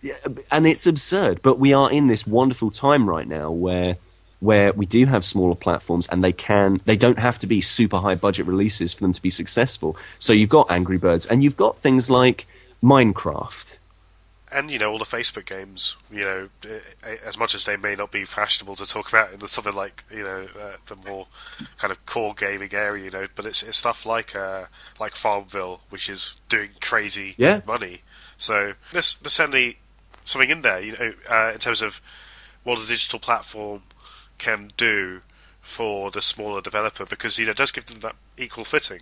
[0.02, 0.14] yeah,
[0.52, 1.41] and it's absurd.
[1.41, 3.98] But we are in this wonderful time right now where
[4.39, 7.98] where we do have smaller platforms and they can they don't have to be super
[7.98, 9.98] high budget releases for them to be successful.
[10.20, 12.45] So you've got Angry Birds and you've got things like
[12.84, 13.80] Minecraft.
[14.52, 15.98] And you know all the Facebook games.
[16.12, 19.39] You know, eh, as much as they may not be fashionable to talk about in
[19.39, 21.28] the, something like you know uh, the more
[21.78, 24.64] kind of core gaming area, you know, but it's, it's stuff like uh,
[25.00, 27.62] like Farmville, which is doing crazy Yeah.
[27.68, 28.02] money.
[28.38, 29.80] So there's, there's certainly
[30.10, 32.02] something in there, you know, uh, in terms of
[32.64, 33.82] what a digital platform
[34.38, 35.22] can do
[35.62, 39.02] for the smaller developer because you know it does give them that equal footing.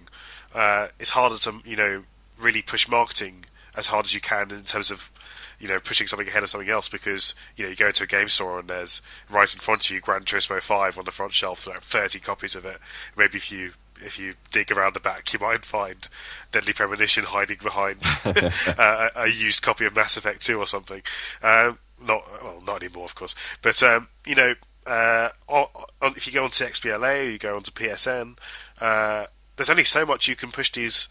[0.54, 2.04] Uh, it's harder to you know
[2.40, 3.46] really push marketing
[3.78, 5.12] as hard as you can in terms of
[5.60, 8.08] you know pushing something ahead of something else because you know you go into a
[8.08, 11.34] game store and there's right in front of you Gran Turismo 5 on the front
[11.34, 12.78] shelf like 30 copies of it.
[13.18, 13.72] Maybe if you
[14.02, 16.08] if you dig around the back you might find
[16.52, 21.02] Deadly Premonition hiding behind uh, a a used copy of Mass Effect 2 or something.
[21.42, 23.36] Um, not well not anymore of course.
[23.62, 24.56] But um, you know
[24.86, 25.66] uh, on,
[26.02, 28.38] on, if you go onto XBLA or you go onto PSN
[28.82, 31.08] uh, there's only so much you can push these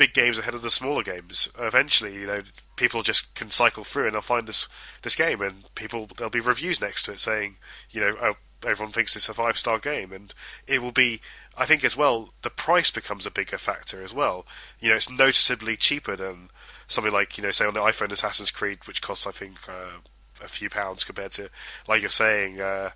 [0.00, 1.50] big games ahead of the smaller games.
[1.58, 2.38] Eventually, you know,
[2.76, 4.66] people just can cycle through and they'll find this
[5.02, 7.56] this game, and people there'll be reviews next to it saying,
[7.90, 8.32] you know, oh,
[8.66, 10.32] everyone thinks it's a five star game, and
[10.66, 11.20] it will be.
[11.58, 14.46] I think as well, the price becomes a bigger factor as well.
[14.80, 16.48] You know, it's noticeably cheaper than
[16.86, 19.98] something like you know, say on the iPhone Assassin's Creed, which costs I think uh,
[20.42, 21.50] a few pounds compared to,
[21.86, 22.90] like you're saying, uh,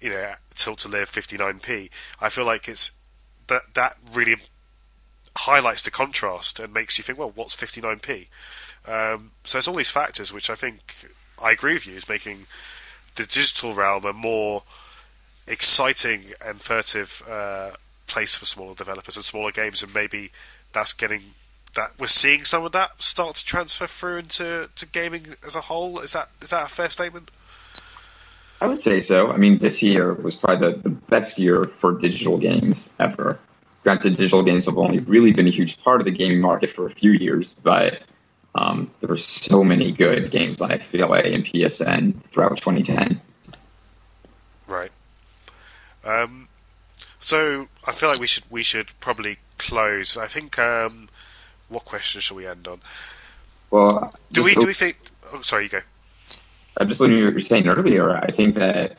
[0.00, 1.90] you know, Tilt to Live 59p.
[2.22, 2.92] I feel like it's
[3.48, 4.36] that that really
[5.38, 8.26] highlights the contrast and makes you think, well, what's 59p?
[8.86, 11.08] Um, so it's all these factors which I think
[11.42, 12.46] I agree with you is making
[13.16, 14.62] the digital realm a more
[15.46, 17.70] exciting and furtive uh,
[18.06, 20.30] place for smaller developers and smaller games, and maybe
[20.72, 21.22] that's getting
[21.74, 25.62] that we're seeing some of that start to transfer through into to gaming as a
[25.62, 26.00] whole.
[26.00, 27.30] Is that is that a fair statement?
[28.60, 29.30] I would say so.
[29.30, 33.38] I mean, this year was probably the, the best year for digital games ever.
[33.82, 36.86] Granted, digital games have only really been a huge part of the gaming market for
[36.86, 38.00] a few years, but
[38.54, 43.20] um, there were so many good games on XBLA and PSN throughout 2010.
[44.66, 44.90] Right.
[46.04, 46.48] Um,
[47.18, 50.16] So I feel like we should we should probably close.
[50.16, 51.08] I think um,
[51.68, 52.80] what question shall we end on?
[53.70, 54.96] Well, Do we do we think?
[55.32, 55.80] Oh, sorry, you go.
[56.78, 58.16] I'm just looking at what you were saying earlier.
[58.16, 58.96] I think that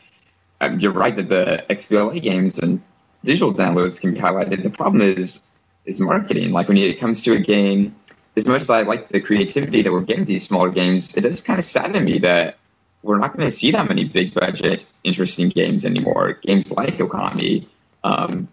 [0.60, 2.80] um, you're right that the XBLA games and
[3.24, 4.62] digital downloads can be highlighted.
[4.62, 5.40] The problem is
[5.86, 6.52] is marketing.
[6.52, 7.94] Like when it comes to a game,
[8.36, 11.40] as much as I like the creativity that we're getting these smaller games, it does
[11.40, 12.58] kind of sadden me that
[13.02, 16.34] we're not going to see that many big budget, interesting games anymore.
[16.42, 17.66] Games like Okami,
[18.04, 18.48] um,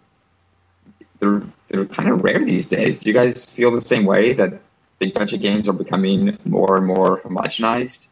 [1.20, 2.98] they're they're kind of rare these days.
[2.98, 4.60] Do you guys feel the same way that
[4.98, 8.08] big budget games are becoming more and more homogenized?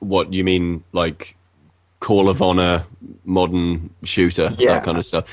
[0.00, 1.36] What you mean, like
[2.04, 2.84] Call of Honor,
[3.24, 4.74] modern shooter, Yeah.
[4.74, 5.24] that kind of stuff?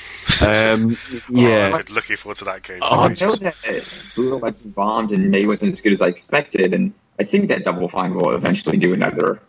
[0.42, 2.80] Um, Oh, yeah, I've been looking forward to that game.
[2.82, 3.40] Oh, I know ages.
[3.40, 3.56] that
[4.16, 7.66] Brütal Legend bombed and May wasn't as good as I expected, and I think that
[7.66, 9.42] Double Fine will eventually do another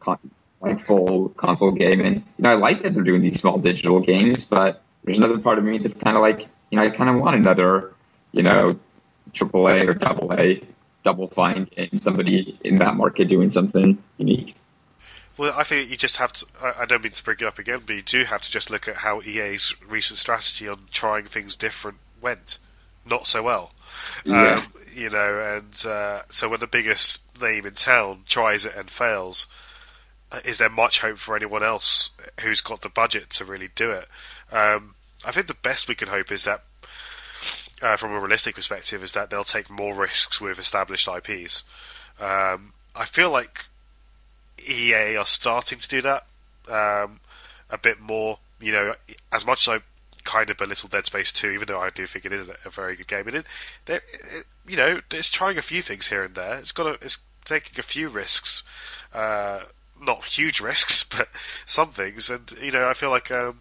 [0.00, 0.18] con-
[0.62, 2.00] like full console game.
[2.00, 5.38] And you know, I like that they're doing these small digital games, but there's another
[5.38, 7.92] part of me that's kind of like, you know, I kind of want another,
[8.32, 8.78] you know,
[9.34, 10.62] AAA or double A,
[11.04, 11.98] Double Fine game.
[11.98, 14.54] Somebody in that market doing something unique.
[15.36, 16.46] Well, I think you just have to.
[16.62, 18.86] I don't mean to bring it up again, but you do have to just look
[18.86, 22.58] at how EA's recent strategy on trying things different went.
[23.04, 23.72] Not so well.
[24.24, 24.58] Yeah.
[24.58, 28.90] Um, you know, and uh, so when the biggest name in town tries it and
[28.90, 29.46] fails,
[30.30, 32.10] uh, is there much hope for anyone else
[32.42, 34.06] who's got the budget to really do it?
[34.52, 36.62] Um, I think the best we can hope is that,
[37.80, 41.64] uh, from a realistic perspective, is that they'll take more risks with established IPs.
[42.20, 43.66] Um, I feel like
[44.68, 46.26] EA are starting to do that
[46.68, 47.20] um,
[47.70, 48.38] a bit more.
[48.60, 48.94] You know,
[49.32, 49.80] as much as I
[50.24, 52.96] kind of belittle Dead Space 2, even though I do think it is a very
[52.96, 53.44] good game, it is,
[53.86, 54.02] it,
[54.66, 56.58] you know, it's trying a few things here and there.
[56.58, 58.62] It's got a, it's taking a few risks,
[59.12, 59.62] uh,
[60.00, 61.28] not huge risks, but
[61.66, 62.30] some things.
[62.30, 63.60] And you know, I feel like um,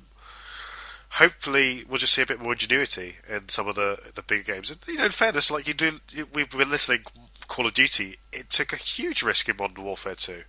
[1.11, 4.69] hopefully we'll just see a bit more ingenuity in some of the the bigger games.
[4.69, 5.99] And, you know, in fairness, like you do,
[6.33, 7.03] we've been listening
[7.47, 8.17] Call of Duty.
[8.31, 10.43] It took a huge risk in Modern Warfare 2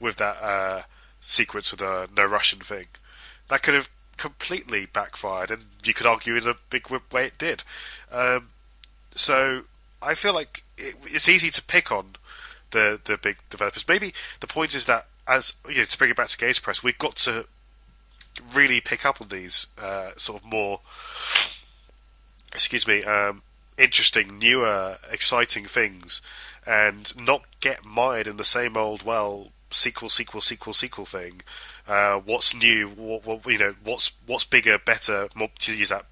[0.00, 0.82] with that uh,
[1.20, 2.86] sequence with the no Russian thing.
[3.48, 7.64] That could have completely backfired, and you could argue in a big way it did.
[8.10, 8.48] Um,
[9.14, 9.62] so
[10.02, 12.16] I feel like it, it's easy to pick on
[12.70, 13.86] the the big developers.
[13.88, 16.82] Maybe the point is that as you know, to bring it back to Games Press,
[16.82, 17.46] we've got to
[18.54, 20.80] really pick up on these uh, sort of more,
[22.52, 23.42] excuse me, um,
[23.78, 26.22] interesting, newer, exciting things,
[26.66, 31.42] and not get mired in the same old well sequel, sequel, sequel, sequel thing.
[31.86, 32.88] Uh, what's new?
[32.88, 33.74] What, what you know?
[33.82, 35.28] What's what's bigger, better?
[35.34, 36.06] More, to use that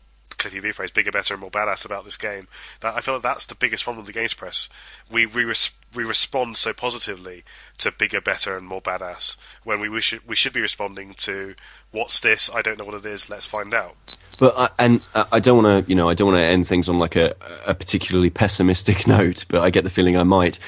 [0.45, 2.49] Cliffy B phrase, bigger, better, and more badass about this game.
[2.81, 4.69] That I feel like that's the biggest problem with the games press.
[5.11, 7.45] We we, res- we respond so positively
[7.79, 11.55] to bigger, better, and more badass when we, we should we should be responding to
[11.93, 12.55] what's this?
[12.55, 13.31] I don't know what it is.
[13.31, 13.97] Let's find out.
[14.39, 16.91] But I, and I don't want to, you know, I don't want to end things
[16.91, 17.35] on like a,
[17.67, 19.47] a particularly pessimistic note.
[19.49, 20.59] But I get the feeling I might.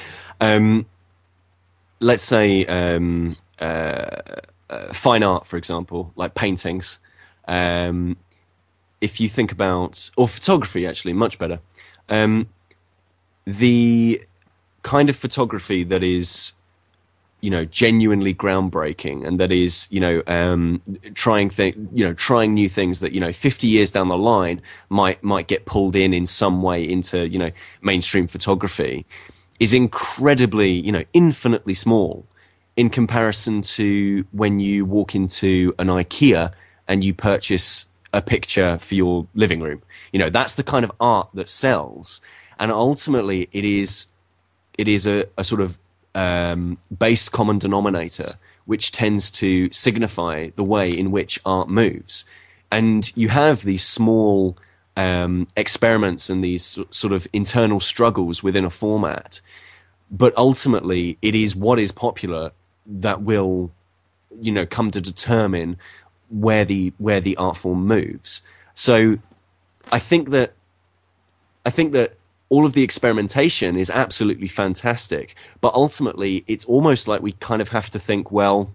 [0.41, 0.87] Um,
[1.99, 4.21] let's say um, uh,
[4.69, 6.99] uh, fine art, for example, like paintings.
[7.47, 8.17] Um,
[8.99, 11.59] if you think about or photography, actually, much better.
[12.09, 12.49] Um,
[13.45, 14.21] the
[14.83, 16.53] kind of photography that is
[17.41, 20.81] you know genuinely groundbreaking and that is you know um,
[21.13, 24.61] trying th- you know trying new things that you know 50 years down the line
[24.89, 29.05] might might get pulled in in some way into you know mainstream photography
[29.59, 32.25] is incredibly you know infinitely small
[32.75, 36.51] in comparison to when you walk into an IKEA
[36.87, 39.81] and you purchase a picture for your living room
[40.11, 42.21] you know that's the kind of art that sells
[42.59, 44.07] and ultimately it is
[44.77, 45.77] it is a, a sort of
[46.15, 48.33] um, based common denominator
[48.67, 52.25] which tends to signify the way in which art moves.
[52.69, 54.57] And you have these small
[54.97, 59.39] um, experiments and these sort of internal struggles within a format.
[60.09, 62.51] But ultimately, it is what is popular
[62.87, 63.71] that will,
[64.41, 65.77] you know, come to determine
[66.29, 68.41] where the where the art form moves.
[68.73, 69.19] So,
[69.91, 70.53] I think that
[71.65, 72.15] I think that
[72.49, 77.69] all of the experimentation is absolutely fantastic, but ultimately it's almost like we kind of
[77.69, 78.73] have to think, well,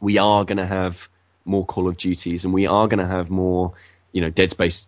[0.00, 1.08] we are going to have
[1.44, 3.74] more Call of Duties and we are going to have more,
[4.12, 4.86] you know, Dead Space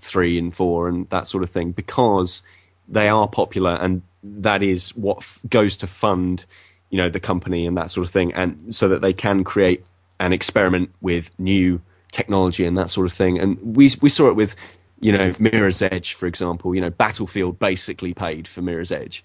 [0.00, 2.42] 3 and 4 and that sort of thing because
[2.88, 6.44] they are popular and that is what f- goes to fund,
[6.90, 9.86] you know, the company and that sort of thing and so that they can create
[10.20, 11.80] and experiment with new
[12.10, 13.38] technology and that sort of thing.
[13.38, 14.56] And we we saw it with
[15.00, 19.24] you know, Mirror's Edge, for example, you know, Battlefield basically paid for Mirror's Edge.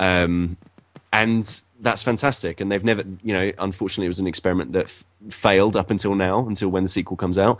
[0.00, 0.56] Um,
[1.12, 2.60] and that's fantastic.
[2.60, 6.14] And they've never, you know, unfortunately, it was an experiment that f- failed up until
[6.14, 7.58] now, until when the sequel comes out.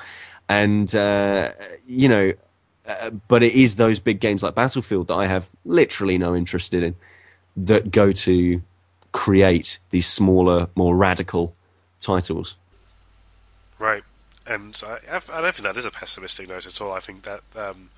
[0.53, 1.53] And uh,
[1.87, 2.33] you know,
[2.87, 6.75] uh, but it is those big games like Battlefield that I have literally no interest
[6.75, 6.95] in
[7.57, 8.63] that go to
[9.13, 11.57] create these smaller, more radical
[12.01, 12.57] titles.
[13.79, 14.03] Right,
[14.47, 16.93] and I, I don't think that is a pessimistic note at all.
[16.93, 17.89] I think that um,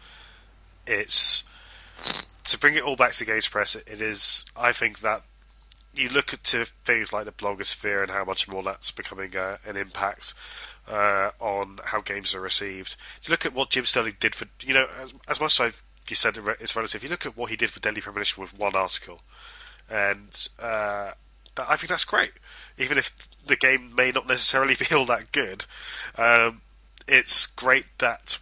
[0.86, 1.42] it's
[2.44, 3.74] to bring it all back to Games Press.
[3.74, 4.44] It is.
[4.56, 5.22] I think that
[5.96, 9.56] you look at to things like the blogosphere and how much more that's becoming uh,
[9.66, 10.34] an impact
[10.88, 12.96] uh, on how games are received.
[13.20, 15.60] If You look at what Jim Sterling did for you know as, as much as
[15.60, 17.02] I've you said it's relative.
[17.02, 19.22] You look at what he did for Deadly Premonition with one article,
[19.88, 21.12] and uh,
[21.56, 22.32] I think that's great.
[22.78, 23.10] Even if
[23.46, 25.64] the game may not necessarily feel that good,
[26.16, 26.60] um,
[27.08, 28.38] it's great that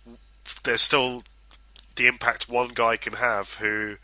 [0.64, 1.22] there's still
[1.96, 3.96] the impact one guy can have who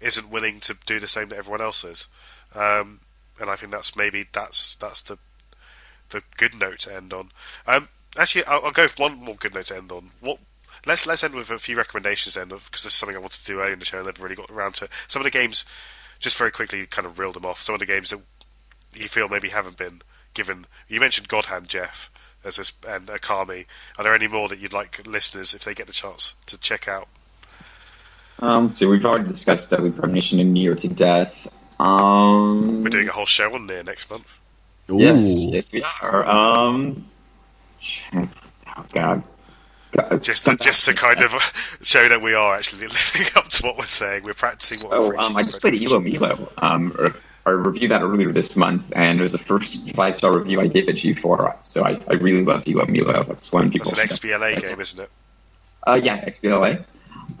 [0.00, 2.08] isn't willing to do the same that everyone else is.
[2.54, 3.00] Um,
[3.40, 5.18] and I think that's maybe that's that's the
[6.10, 7.30] the good note to end on.
[7.66, 7.88] Um,
[8.18, 10.10] actually, I'll, I'll, go with one more good note to end on.
[10.20, 10.38] What?
[10.86, 13.46] Let's let's end with a few recommendations then, because this is something I wanted to
[13.46, 14.88] do earlier in the show and never really got around to.
[15.06, 15.64] Some of the games,
[16.18, 17.60] just very quickly, kind of reeled them off.
[17.60, 18.20] Some of the games that
[18.94, 20.02] you feel maybe haven't been
[20.34, 20.66] given.
[20.86, 22.10] You mentioned Godhand, Jeff,
[22.44, 23.66] as a, and Okami.
[23.98, 26.86] Are there any more that you'd like listeners, if they get the chance, to check
[26.86, 27.08] out?
[28.40, 31.48] Um, so we've already discussed Deadly Premonition and Nier to Death.
[31.80, 34.40] Um, We're doing a whole show on Nier next month.
[34.90, 34.98] Ooh.
[34.98, 36.26] Yes, yes, we are.
[36.26, 37.04] Um,
[38.14, 38.28] oh
[38.92, 39.22] God.
[39.92, 40.22] God.
[40.22, 41.30] Just to, just to kind of
[41.82, 44.24] show that we are actually living up to what we're saying.
[44.24, 46.50] We're practicing what Oh, we're um, I just played ilomilo.
[46.62, 47.14] Um, or-
[47.46, 50.66] I reviewed that earlier this month, and it was the first five star review I
[50.66, 51.56] gave it G4.
[51.62, 53.26] So I, I really loved ilomilo.
[53.26, 53.90] That's one people.
[53.90, 55.10] That's an should- XBLA game, isn't it?
[55.86, 56.84] Uh, yeah, XBLA.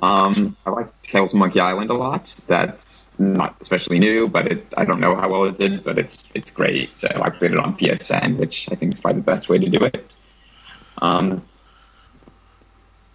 [0.00, 2.34] Um, I like Tales of Monkey Island a lot.
[2.46, 6.30] That's not especially new, but it, I don't know how well it did, but it's
[6.34, 6.96] it's great.
[6.96, 9.68] So I played it on PSN, which I think is probably the best way to
[9.68, 10.14] do it.
[11.02, 11.42] Um,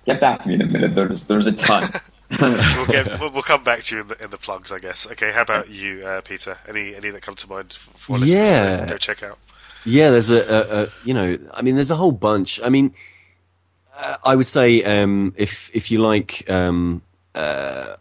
[0.05, 0.95] get back to me in a minute.
[0.95, 1.83] There's there's a ton.
[2.41, 5.09] we'll, get, we'll, we'll come back to you in the, in the plugs, I guess.
[5.11, 6.57] Okay, how about you, uh, Peter?
[6.67, 8.79] Any any that come to mind for listeners Yeah.
[8.79, 9.37] to go check out?
[9.85, 12.59] Yeah, there's a, a, a you know, I mean, there's a whole bunch.
[12.63, 12.93] I mean,
[13.95, 17.03] uh, I would say um, if if you like um,
[17.35, 17.95] uh,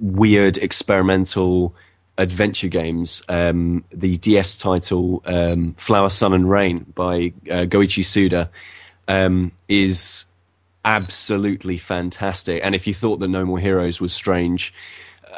[0.00, 1.74] weird experimental
[2.18, 8.50] adventure games, um, the DS title um, "Flower, Sun and Rain" by uh, Goichi Suda
[9.08, 10.26] um, is
[10.84, 12.64] absolutely fantastic.
[12.64, 14.72] And if you thought that No More Heroes was strange,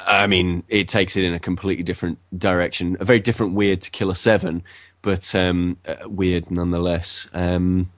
[0.06, 2.96] I mean, it takes it in a completely different direction.
[3.00, 4.62] A very different weird to Killer Seven,
[5.02, 7.28] but um, uh, weird nonetheless.
[7.32, 7.90] Um,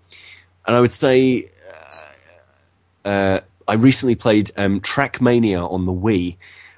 [0.66, 1.50] and I would say
[3.04, 6.36] uh, uh, I recently played um, Trackmania on the Wii,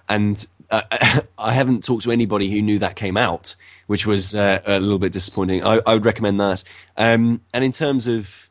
[0.09, 0.83] and uh,
[1.39, 4.99] I haven't talked to anybody who knew that came out, which was uh, a little
[4.99, 5.65] bit disappointing.
[5.65, 6.63] I, I would recommend that.
[6.97, 8.51] Um, and in terms of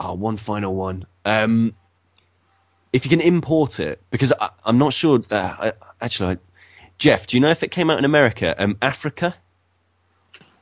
[0.00, 1.06] oh, one final one.
[1.24, 1.74] Um,
[2.92, 5.20] if you can import it, because I, I'm not sure.
[5.30, 6.38] Uh, I, actually, I,
[6.98, 8.54] Jeff, do you know if it came out in America?
[8.58, 9.34] Um, Afrika?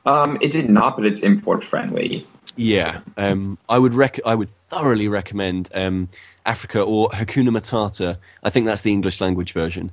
[0.05, 2.27] um, it did not, but it's import friendly.
[2.57, 6.09] Yeah, um, I would rec- I would thoroughly recommend um,
[6.45, 8.17] Afrika or Hakuna Matata.
[8.43, 9.91] I think that's the English language version.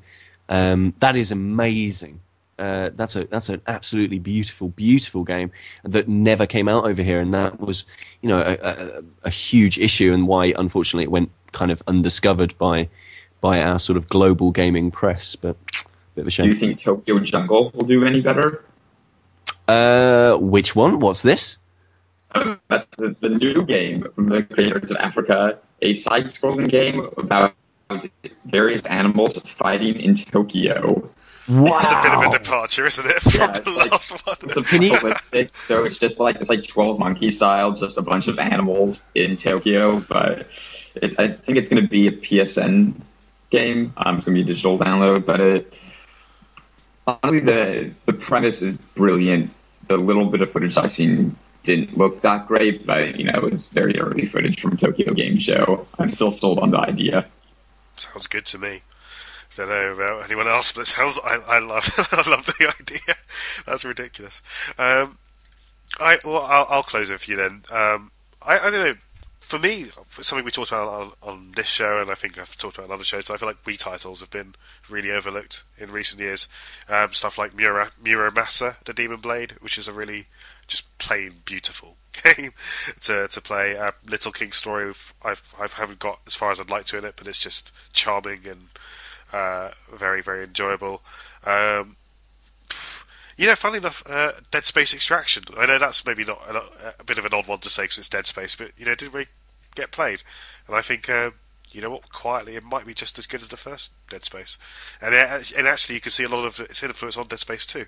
[0.48, 2.20] Um, that is amazing.
[2.58, 5.50] Uh, that's a that's an absolutely beautiful, beautiful game
[5.84, 7.86] that never came out over here, and that was
[8.20, 12.56] you know a, a, a huge issue, and why unfortunately it went kind of undiscovered
[12.58, 12.88] by
[13.40, 15.34] by our sort of global gaming press.
[15.34, 15.56] But
[16.14, 16.46] bit of a shame.
[16.46, 18.64] Do you think Tokyo Jungle will do any better?
[19.66, 21.00] Uh, which one?
[21.00, 21.58] What's this?
[22.68, 27.54] That's the, the new game from the creators of Afrika, a side-scrolling game about
[28.46, 31.10] various animals fighting in Tokyo.
[31.48, 31.78] Wow!
[31.78, 34.36] It's a bit of a departure, isn't it, from Yeah, the it's like- last one?
[34.42, 38.38] It's apocalyptic, so it's just like it's like Twelve Monkey style, just a bunch of
[38.38, 40.00] animals in Tokyo.
[40.08, 40.46] But
[40.94, 43.00] it, I think it's going to be a PSN
[43.50, 43.92] game.
[43.96, 45.72] Um, it's going to be a digital download, but it
[47.06, 49.50] honestly the the premise is brilliant.
[49.88, 53.50] The little bit of footage I've seen didn't look that great, but you know it
[53.50, 55.86] was very early footage from Tokyo Game Show.
[55.98, 57.26] I'm still sold on the idea.
[57.96, 58.82] Sounds good to me.
[59.58, 61.20] I don't know about anyone else, but it sounds.
[61.24, 61.84] I, I love.
[62.12, 63.14] I love the idea.
[63.66, 64.42] That's ridiculous.
[64.78, 65.18] Um,
[66.00, 67.62] I well, I'll, I'll close it for you then.
[67.70, 68.10] Um,
[68.40, 68.94] I, I don't know.
[69.42, 69.86] For me,
[70.20, 72.94] something we talked about on, on this show, and I think I've talked about on
[72.94, 74.54] other shows, but I feel like Wii titles have been
[74.88, 76.48] really overlooked in recent years.
[76.88, 80.26] Um, stuff like Mura, Muramasa, the Demon Blade, which is a really
[80.68, 82.52] just plain beautiful game
[83.02, 83.76] to to play.
[83.76, 87.04] Uh, Little King Story, I've I haven't got as far as I'd like to in
[87.04, 88.68] it, but it's just charming and
[89.32, 91.02] uh, very very enjoyable.
[91.44, 91.96] Um,
[93.36, 95.44] You know, funnily enough, uh, Dead Space Extraction.
[95.56, 97.98] I know that's maybe not a, a bit of an odd one to say because
[97.98, 99.28] it's Dead Space, but you know, didn't really
[99.74, 100.22] get played,
[100.66, 101.08] and I think.
[101.08, 101.30] Uh,
[101.74, 102.12] you know what?
[102.12, 104.58] Quietly, it might be just as good as the first Dead Space,
[105.00, 107.64] and it, and actually, you can see a lot of its influence on Dead Space
[107.64, 107.86] too,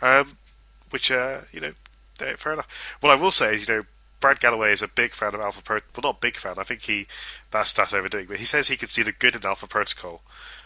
[0.00, 0.38] um,
[0.88, 1.72] which uh, you know,
[2.36, 2.96] fair enough.
[3.00, 3.84] What I will say is, you know,
[4.20, 5.90] Brad Gallaway is a big fan of Alpha Protocol.
[6.02, 6.54] Well, not big fan.
[6.56, 7.06] I think he
[7.50, 8.26] that's that's overdoing.
[8.26, 10.22] But he says he can see the good in Alpha Protocol.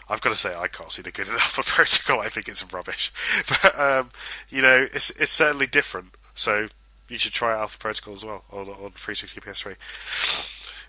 [0.09, 2.21] I've got to say I can't see the good in Alpha Protocol.
[2.21, 3.11] I think it's rubbish.
[3.63, 4.09] But um,
[4.49, 6.15] you know, it's it's certainly different.
[6.33, 6.67] So
[7.09, 9.75] you should try Alpha Protocol as well on on 360 PS3.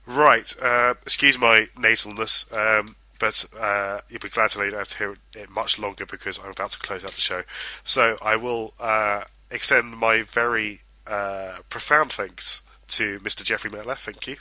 [0.07, 4.81] Right, uh, excuse my nasalness, um, but uh, you'll be glad to know you don't
[4.81, 7.43] have to hear it much longer because I'm about to close out the show.
[7.85, 13.45] So I will uh, extend my very uh, profound thanks to Mr.
[13.45, 13.99] Jeffrey Matulef.
[13.99, 14.37] Thank you.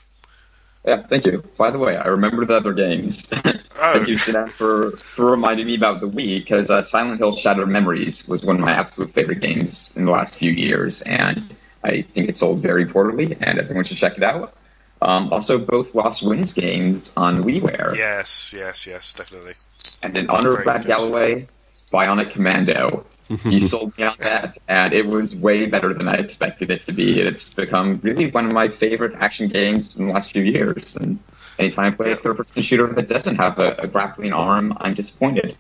[0.88, 1.44] Yeah, thank you.
[1.58, 3.28] By the way, I remember the other games.
[3.80, 3.94] Oh.
[3.94, 7.70] thank you, Sinan, for, for reminding me about the Wii, because uh, Silent Hill Shattered
[7.70, 12.02] Memories was one of my absolute favorite games in the last few years, and I
[12.02, 14.56] think it sold very poorly, and everyone should check it out.
[15.04, 17.96] Um, also, both Lost Winds games on WiiWare.
[17.96, 19.54] Yes, yes, yes, definitely.
[20.02, 21.48] And in honor of Brad Gallaway,
[21.94, 23.06] Bionic Commando.
[23.44, 26.92] he sold me on that, and it was way better than I expected it to
[26.92, 27.20] be.
[27.22, 30.96] It's become really one of my favorite action games in the last few years.
[30.96, 31.20] And
[31.60, 35.58] anytime I play a third-person shooter that doesn't have a, a grappling arm, I'm disappointed.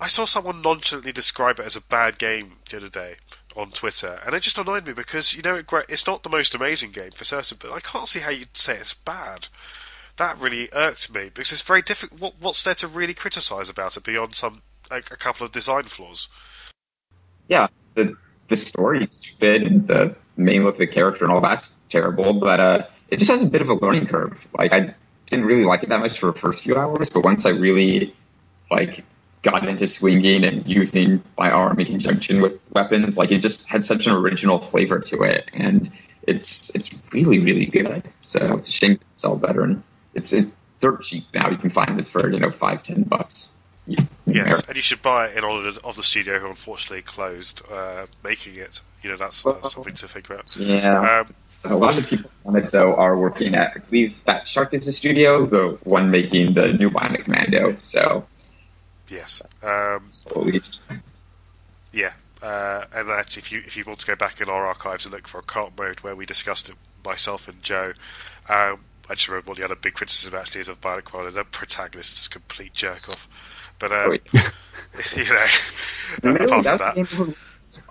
[0.00, 3.16] I saw someone nonchalantly describe it as a bad game the other day
[3.56, 6.54] on Twitter, and it just annoyed me because you know it, it's not the most
[6.54, 9.48] amazing game for certain, but I can't see how you'd say it's bad.
[10.16, 12.20] That really irked me because it's very difficult.
[12.20, 15.84] What, what's there to really criticise about it beyond some a, a, couple of design
[15.84, 16.28] flaws?
[17.48, 18.16] Yeah, the
[18.48, 23.18] the story's stupid, the name of the character and all that's terrible, but uh, it
[23.18, 24.46] just has a bit of a learning curve.
[24.56, 24.94] Like I
[25.26, 28.14] didn't really like it that much for the first few hours, but once I really
[28.70, 29.04] like
[29.42, 33.16] got into swinging and using my arm in conjunction with weapons.
[33.16, 35.90] Like it just had such an original flavor to it, and
[36.26, 38.02] it's it's really really good.
[38.20, 39.82] So it's a shame it's all better, and
[40.14, 40.48] it's, it's
[40.80, 41.50] dirt cheap now.
[41.50, 43.52] You can find this for you know five ten bucks.
[44.26, 48.06] Yes, and you should buy it in honor of the studio who unfortunately closed uh,
[48.22, 48.82] making it.
[49.02, 50.56] You know that's, that's, something to think about.
[50.56, 51.22] Yeah.
[51.26, 51.34] Um,
[51.64, 54.86] a lot of people on it though are working at I believe Fat Shark is
[54.86, 57.76] the studio, the one making the new Bionic Commando.
[57.82, 58.24] So
[59.10, 59.42] Yes.
[59.62, 60.80] Um, at least.
[61.92, 62.12] Yeah.
[62.42, 65.14] Uh, and actually, if you if you want to go back in our archives and
[65.14, 67.92] look for a cart mode where we discussed it, myself and Joe,
[68.48, 71.30] um, I just remember one of the other big criticism actually is of Bionic Commando.
[71.30, 73.28] The protagonist is a complete jerk off.
[73.78, 74.12] But um,
[75.16, 75.46] you know,
[76.22, 77.36] really, apart from that,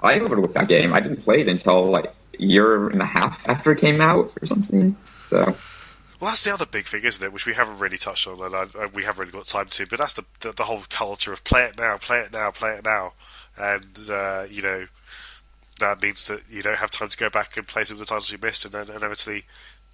[0.04, 0.94] I overlooked that game.
[0.94, 4.32] I didn't play it until like a year and a half after it came out
[4.42, 4.96] or something.
[5.28, 5.56] So
[6.20, 7.32] well, that's the other big thing, isn't it?
[7.32, 9.86] Which we haven't really touched on, and I, we haven't really got time to.
[9.86, 12.72] But that's the, the, the whole culture of play it now, play it now, play
[12.72, 13.14] it now,
[13.56, 14.88] and uh, you know
[15.80, 18.06] that means that you don't have time to go back and play some of the
[18.06, 19.44] titles you missed, and then inevitably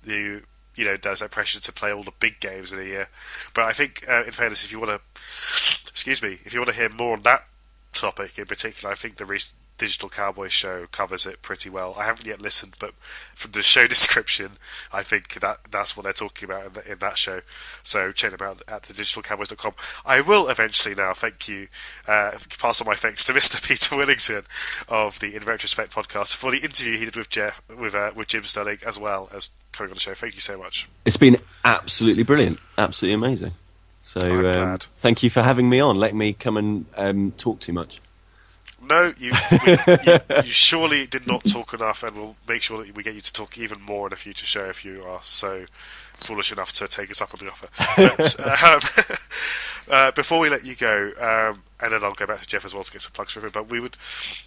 [0.06, 0.44] you
[0.76, 3.08] you know there's that pressure to play all the big games in a year.
[3.54, 5.02] But I think, uh, in fairness, if you want to,
[5.90, 7.46] excuse me, if you want to hear more on that
[7.94, 9.40] topic in particular, I think the re-
[9.78, 11.96] Digital Cowboy show covers it pretty well.
[11.98, 12.94] I haven't yet listened, but
[13.34, 14.52] from the show description,
[14.92, 17.42] I think that that's what they're talking about in, the, in that show.
[17.84, 19.74] So check them out at thedigitalcowboys.com.
[20.06, 21.68] I will eventually now, thank you,
[22.08, 23.66] uh, pass on my thanks to Mr.
[23.66, 24.46] Peter Willington
[24.88, 28.44] of the InRetroSpect podcast for the interview he did with Jeff, with uh, with Jim
[28.44, 30.14] Sterling, as well as coming on the show.
[30.14, 30.88] Thank you so much.
[31.06, 33.54] It's been absolutely brilliant, absolutely amazing.
[34.02, 35.98] So um, thank you for having me on.
[35.98, 38.02] Let me come and um, talk too much.
[38.88, 39.34] No, you,
[39.66, 39.72] we,
[40.06, 43.22] you, you, surely did not talk enough, and we'll make sure that we get you
[43.22, 45.66] to talk even more in a future show if you are so
[46.14, 47.68] foolish enough to take us up on the offer.
[47.98, 48.40] But,
[49.90, 52.64] um, uh, before we let you go, um, and then I'll go back to Jeff
[52.64, 53.52] as well to get some plugs from him.
[53.54, 53.98] But we would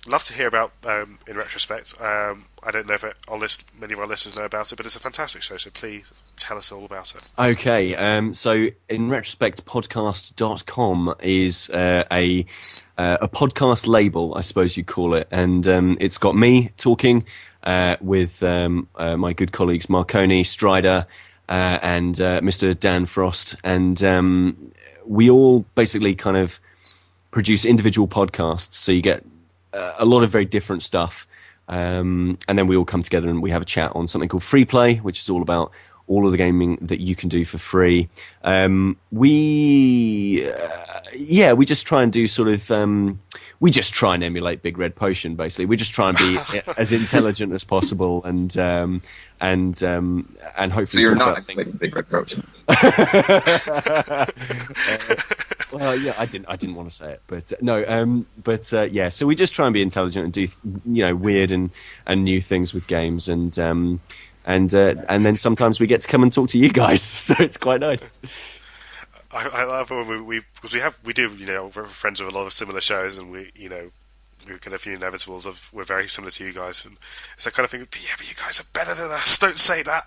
[0.07, 2.01] love to hear about um, InRetroSpect.
[2.01, 4.77] Um, I don't know if it, our list, many of our listeners know about it,
[4.77, 5.59] but it's a fantastic show.
[5.59, 7.29] So please tell us all about it.
[7.39, 12.47] Okay, um, so in retrospect, podcast.com is uh, a
[12.97, 17.27] uh, a podcast label, I suppose you'd call it, and um, it's got me talking
[17.63, 21.07] uh, with um, uh, my good colleagues Marconi, Strider.
[21.49, 22.79] Uh, and uh, Mr.
[22.79, 24.73] Dan Frost, and um,
[25.05, 26.61] we all basically kind of
[27.31, 29.25] produce individual podcasts, so you get
[29.73, 31.27] uh, a lot of very different stuff.
[31.69, 34.43] Um, and then we all come together and we have a chat on something called
[34.43, 35.73] Free Play, which is all about
[36.07, 38.09] all of the gaming that you can do for free.
[38.45, 43.19] Um, we, uh, yeah, we just try and do sort of, um,
[43.61, 45.37] we just try and emulate Big Red Potion.
[45.37, 46.39] Basically, we just try and be
[46.79, 49.03] as intelligent as possible, and um,
[49.41, 52.47] and um, and hopefully so you're not Big Red Potion.
[55.73, 56.47] well, yeah, I didn't.
[56.49, 57.85] I didn't want to say it, but uh, no.
[57.87, 60.49] Um, but uh, yeah, so we just try and be intelligent and do
[60.87, 61.71] you know weird and
[62.07, 64.01] and new things with games, and um,
[64.45, 67.35] and uh, and then sometimes we get to come and talk to you guys, so
[67.39, 68.56] it's quite nice.
[69.37, 72.33] I, love when we, we because we have we do you know we're friends with
[72.33, 73.91] a lot of similar shows, and we you know
[74.47, 76.97] we get a few inevitables of we're very similar to you guys, and
[77.35, 77.81] it's that kind of thing.
[77.91, 79.39] But yeah, but you guys are better than us.
[79.39, 80.05] Don't say that.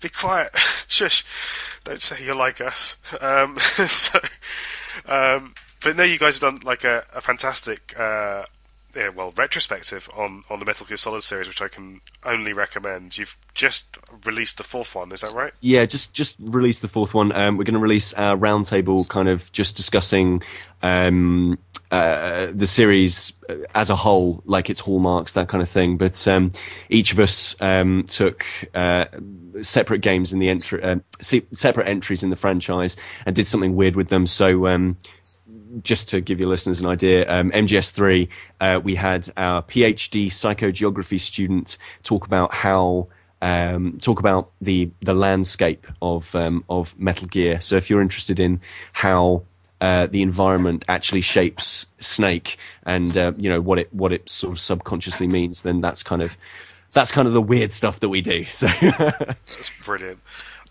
[0.00, 0.50] Be quiet.
[0.88, 1.24] Shush.
[1.84, 2.96] Don't say you're like us.
[3.20, 4.18] Um, so,
[5.08, 8.44] um, but no, you guys have done like a, a fantastic, uh,
[8.96, 13.18] yeah, well, retrospective on on the Metal Gear Solid series, which I can only recommend.
[13.18, 15.52] You've just released the fourth one, is that right?
[15.60, 17.30] Yeah, just just released the fourth one.
[17.32, 20.42] Um, we're going to release our roundtable, kind of just discussing
[20.82, 21.58] um,
[21.90, 23.34] uh, the series
[23.74, 25.98] as a whole, like its hallmarks, that kind of thing.
[25.98, 26.52] But um,
[26.88, 28.34] each of us um, took
[28.74, 29.04] uh,
[29.60, 32.96] separate games in the entry, uh, separate entries in the franchise,
[33.26, 34.26] and did something weird with them.
[34.26, 34.66] So.
[34.68, 34.96] Um,
[35.82, 38.28] just to give your listeners an idea, um, MGS3,
[38.60, 43.08] uh, we had our PhD psychogeography student talk about how
[43.42, 47.60] um, talk about the the landscape of um, of Metal Gear.
[47.60, 48.60] So if you're interested in
[48.92, 49.42] how
[49.80, 54.52] uh, the environment actually shapes Snake and uh, you know what it what it sort
[54.52, 56.36] of subconsciously means, then that's kind of
[56.92, 58.44] that's kind of the weird stuff that we do.
[58.44, 60.18] So that's brilliant.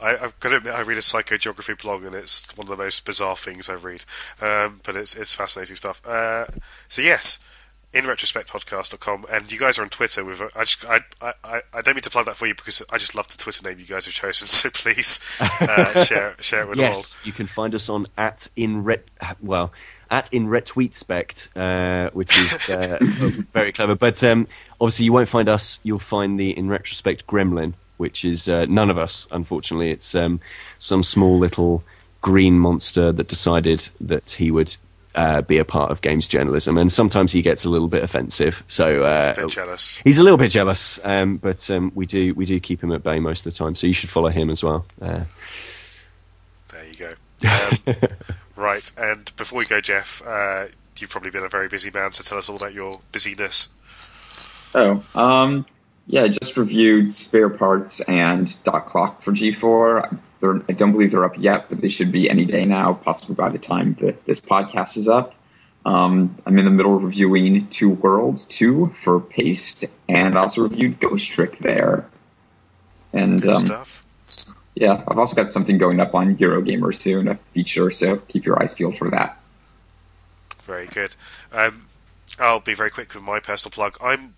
[0.05, 2.83] I, have got to admit, I read a psychogeography blog, and it's one of the
[2.83, 4.05] most bizarre things I read.
[4.41, 6.01] Um, but it's it's fascinating stuff.
[6.05, 6.45] Uh,
[6.87, 7.43] so yes,
[7.95, 10.41] in retrospectpodcast.com, and you guys are on Twitter with.
[10.55, 13.15] I just I, I, I don't mean to plug that for you because I just
[13.15, 14.47] love the Twitter name you guys have chosen.
[14.55, 17.27] So please uh, share share it with yes, all.
[17.27, 19.05] you can find us on at in ret
[19.41, 19.71] well
[20.09, 23.95] at in retweetspect, uh, which is uh, very clever.
[23.95, 24.47] But um,
[24.79, 25.79] obviously, you won't find us.
[25.83, 29.27] You'll find the InRetroSpect gremlin, which is uh, none of us.
[29.31, 30.39] Unfortunately, it's um,
[30.79, 31.83] some small little
[32.21, 34.75] green monster that decided that he would
[35.15, 38.63] uh, be a part of games journalism, and sometimes he gets a little bit offensive.
[38.67, 39.97] So uh, he's a bit jealous.
[39.99, 43.03] He's a little bit jealous, um, but um, we do we do keep him at
[43.03, 43.75] bay most of the time.
[43.75, 44.85] So you should follow him as well.
[45.01, 45.23] Uh,
[46.69, 47.11] there you go.
[47.47, 47.95] Um,
[48.55, 50.65] right, and before we go, Jeff, uh,
[50.99, 53.69] you've probably been a very busy man, so tell us all about your busyness.
[54.73, 55.65] Oh, um,
[56.07, 60.17] yeah, I just reviewed spare parts and dot clock for G4.
[60.39, 63.35] They're, I don't believe they're up yet, but they should be any day now, possibly
[63.35, 65.33] by the time that this podcast is up.
[65.85, 70.61] Um, I'm in the middle of reviewing Two Worlds 2 for Paste, and I also
[70.61, 72.07] reviewed Ghost Trick there.
[73.13, 74.03] And Good um, stuff.
[74.75, 78.61] Yeah, I've also got something going up on Eurogamer soon, a feature, so keep your
[78.61, 79.39] eyes peeled for that.
[80.63, 81.15] Very good.
[81.51, 81.87] Um,
[82.39, 83.97] I'll be very quick with my personal plug.
[84.03, 84.35] I'm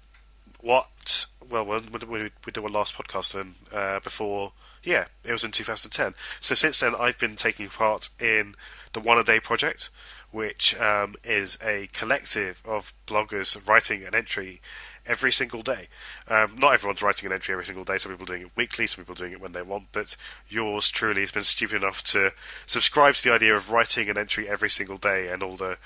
[0.61, 4.51] what well, when we, we did our last podcast then, uh, before,
[4.83, 6.13] yeah, it was in 2010.
[6.39, 8.55] So since then, I've been taking part in
[8.93, 9.89] the One a Day project,
[10.31, 14.61] which um, is a collective of bloggers writing an entry
[15.05, 15.87] every single day.
[16.27, 17.97] Um, not everyone's writing an entry every single day.
[17.97, 19.87] Some people are doing it weekly, some people are doing it when they want.
[19.91, 20.17] But
[20.49, 22.33] yours truly has been stupid enough to
[22.65, 25.77] subscribe to the idea of writing an entry every single day and all the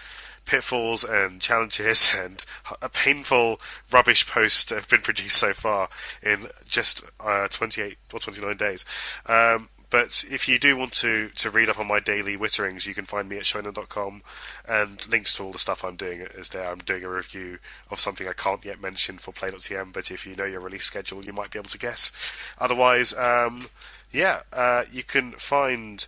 [0.45, 2.45] pitfalls and challenges and
[2.81, 3.59] a painful
[3.91, 5.89] rubbish post have been produced so far
[6.22, 8.85] in just uh, 28 or 29 days.
[9.26, 12.93] Um, but if you do want to, to read up on my daily witterings, you
[12.93, 14.22] can find me at shonen.com
[14.65, 16.72] and links to all the stuff I'm doing is there.
[16.72, 17.59] I'm doing a review
[17.91, 21.26] of something I can't yet mention for Play.tm, but if you know your release schedule,
[21.26, 22.13] you might be able to guess.
[22.57, 23.63] Otherwise, um,
[24.13, 26.07] yeah, uh, you can find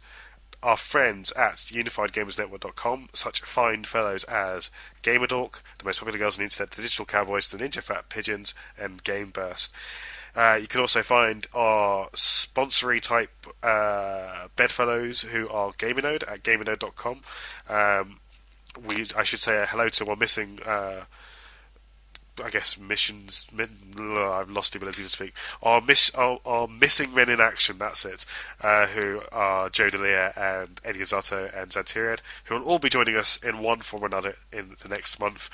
[0.64, 4.72] our friends at unifiedgamersnetwork.com, such fine fellows as
[5.02, 8.54] Gamerdork, the most popular girls on the internet, the Digital Cowboys, the Ninja Fat Pigeons,
[8.78, 9.72] and Gameburst.
[10.36, 13.30] Uh, you can also find our sponsory type
[13.62, 17.22] uh, bedfellows who are Gamernode at gamernode.com.
[17.70, 18.20] Um,
[18.84, 21.04] we, I should say hello to our missing uh,
[22.44, 23.48] I guess missions.
[23.54, 25.34] I've lost the ability to speak.
[25.62, 27.78] Our, miss, our, missing men in action.
[27.78, 28.26] That's it.
[28.62, 33.16] Uh, who are Joe Delia and Eddie Gazzato and Zantiriad, who will all be joining
[33.16, 35.50] us in one form or another in the next month.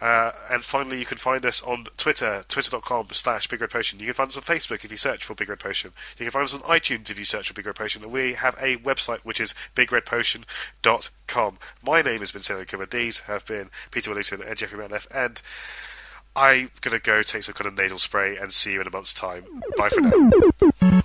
[0.00, 4.00] Uh, and finally, you can find us on Twitter, twitter.com slash Big Red Potion.
[4.00, 5.92] You can find us on Facebook if you search for Big Red Potion.
[6.18, 8.02] You can find us on iTunes if you search for Big Red Potion.
[8.02, 11.58] And we have a website which is bigredpotion.com.
[11.86, 12.90] My name has been Sinan Kubba.
[12.90, 15.06] These have been Peter Willington and Jeffrey Matulef.
[15.14, 15.40] And
[16.34, 19.14] I'm gonna go take some kind of nasal spray and see you in a month's
[19.14, 19.44] time.
[19.76, 21.01] Bye for now.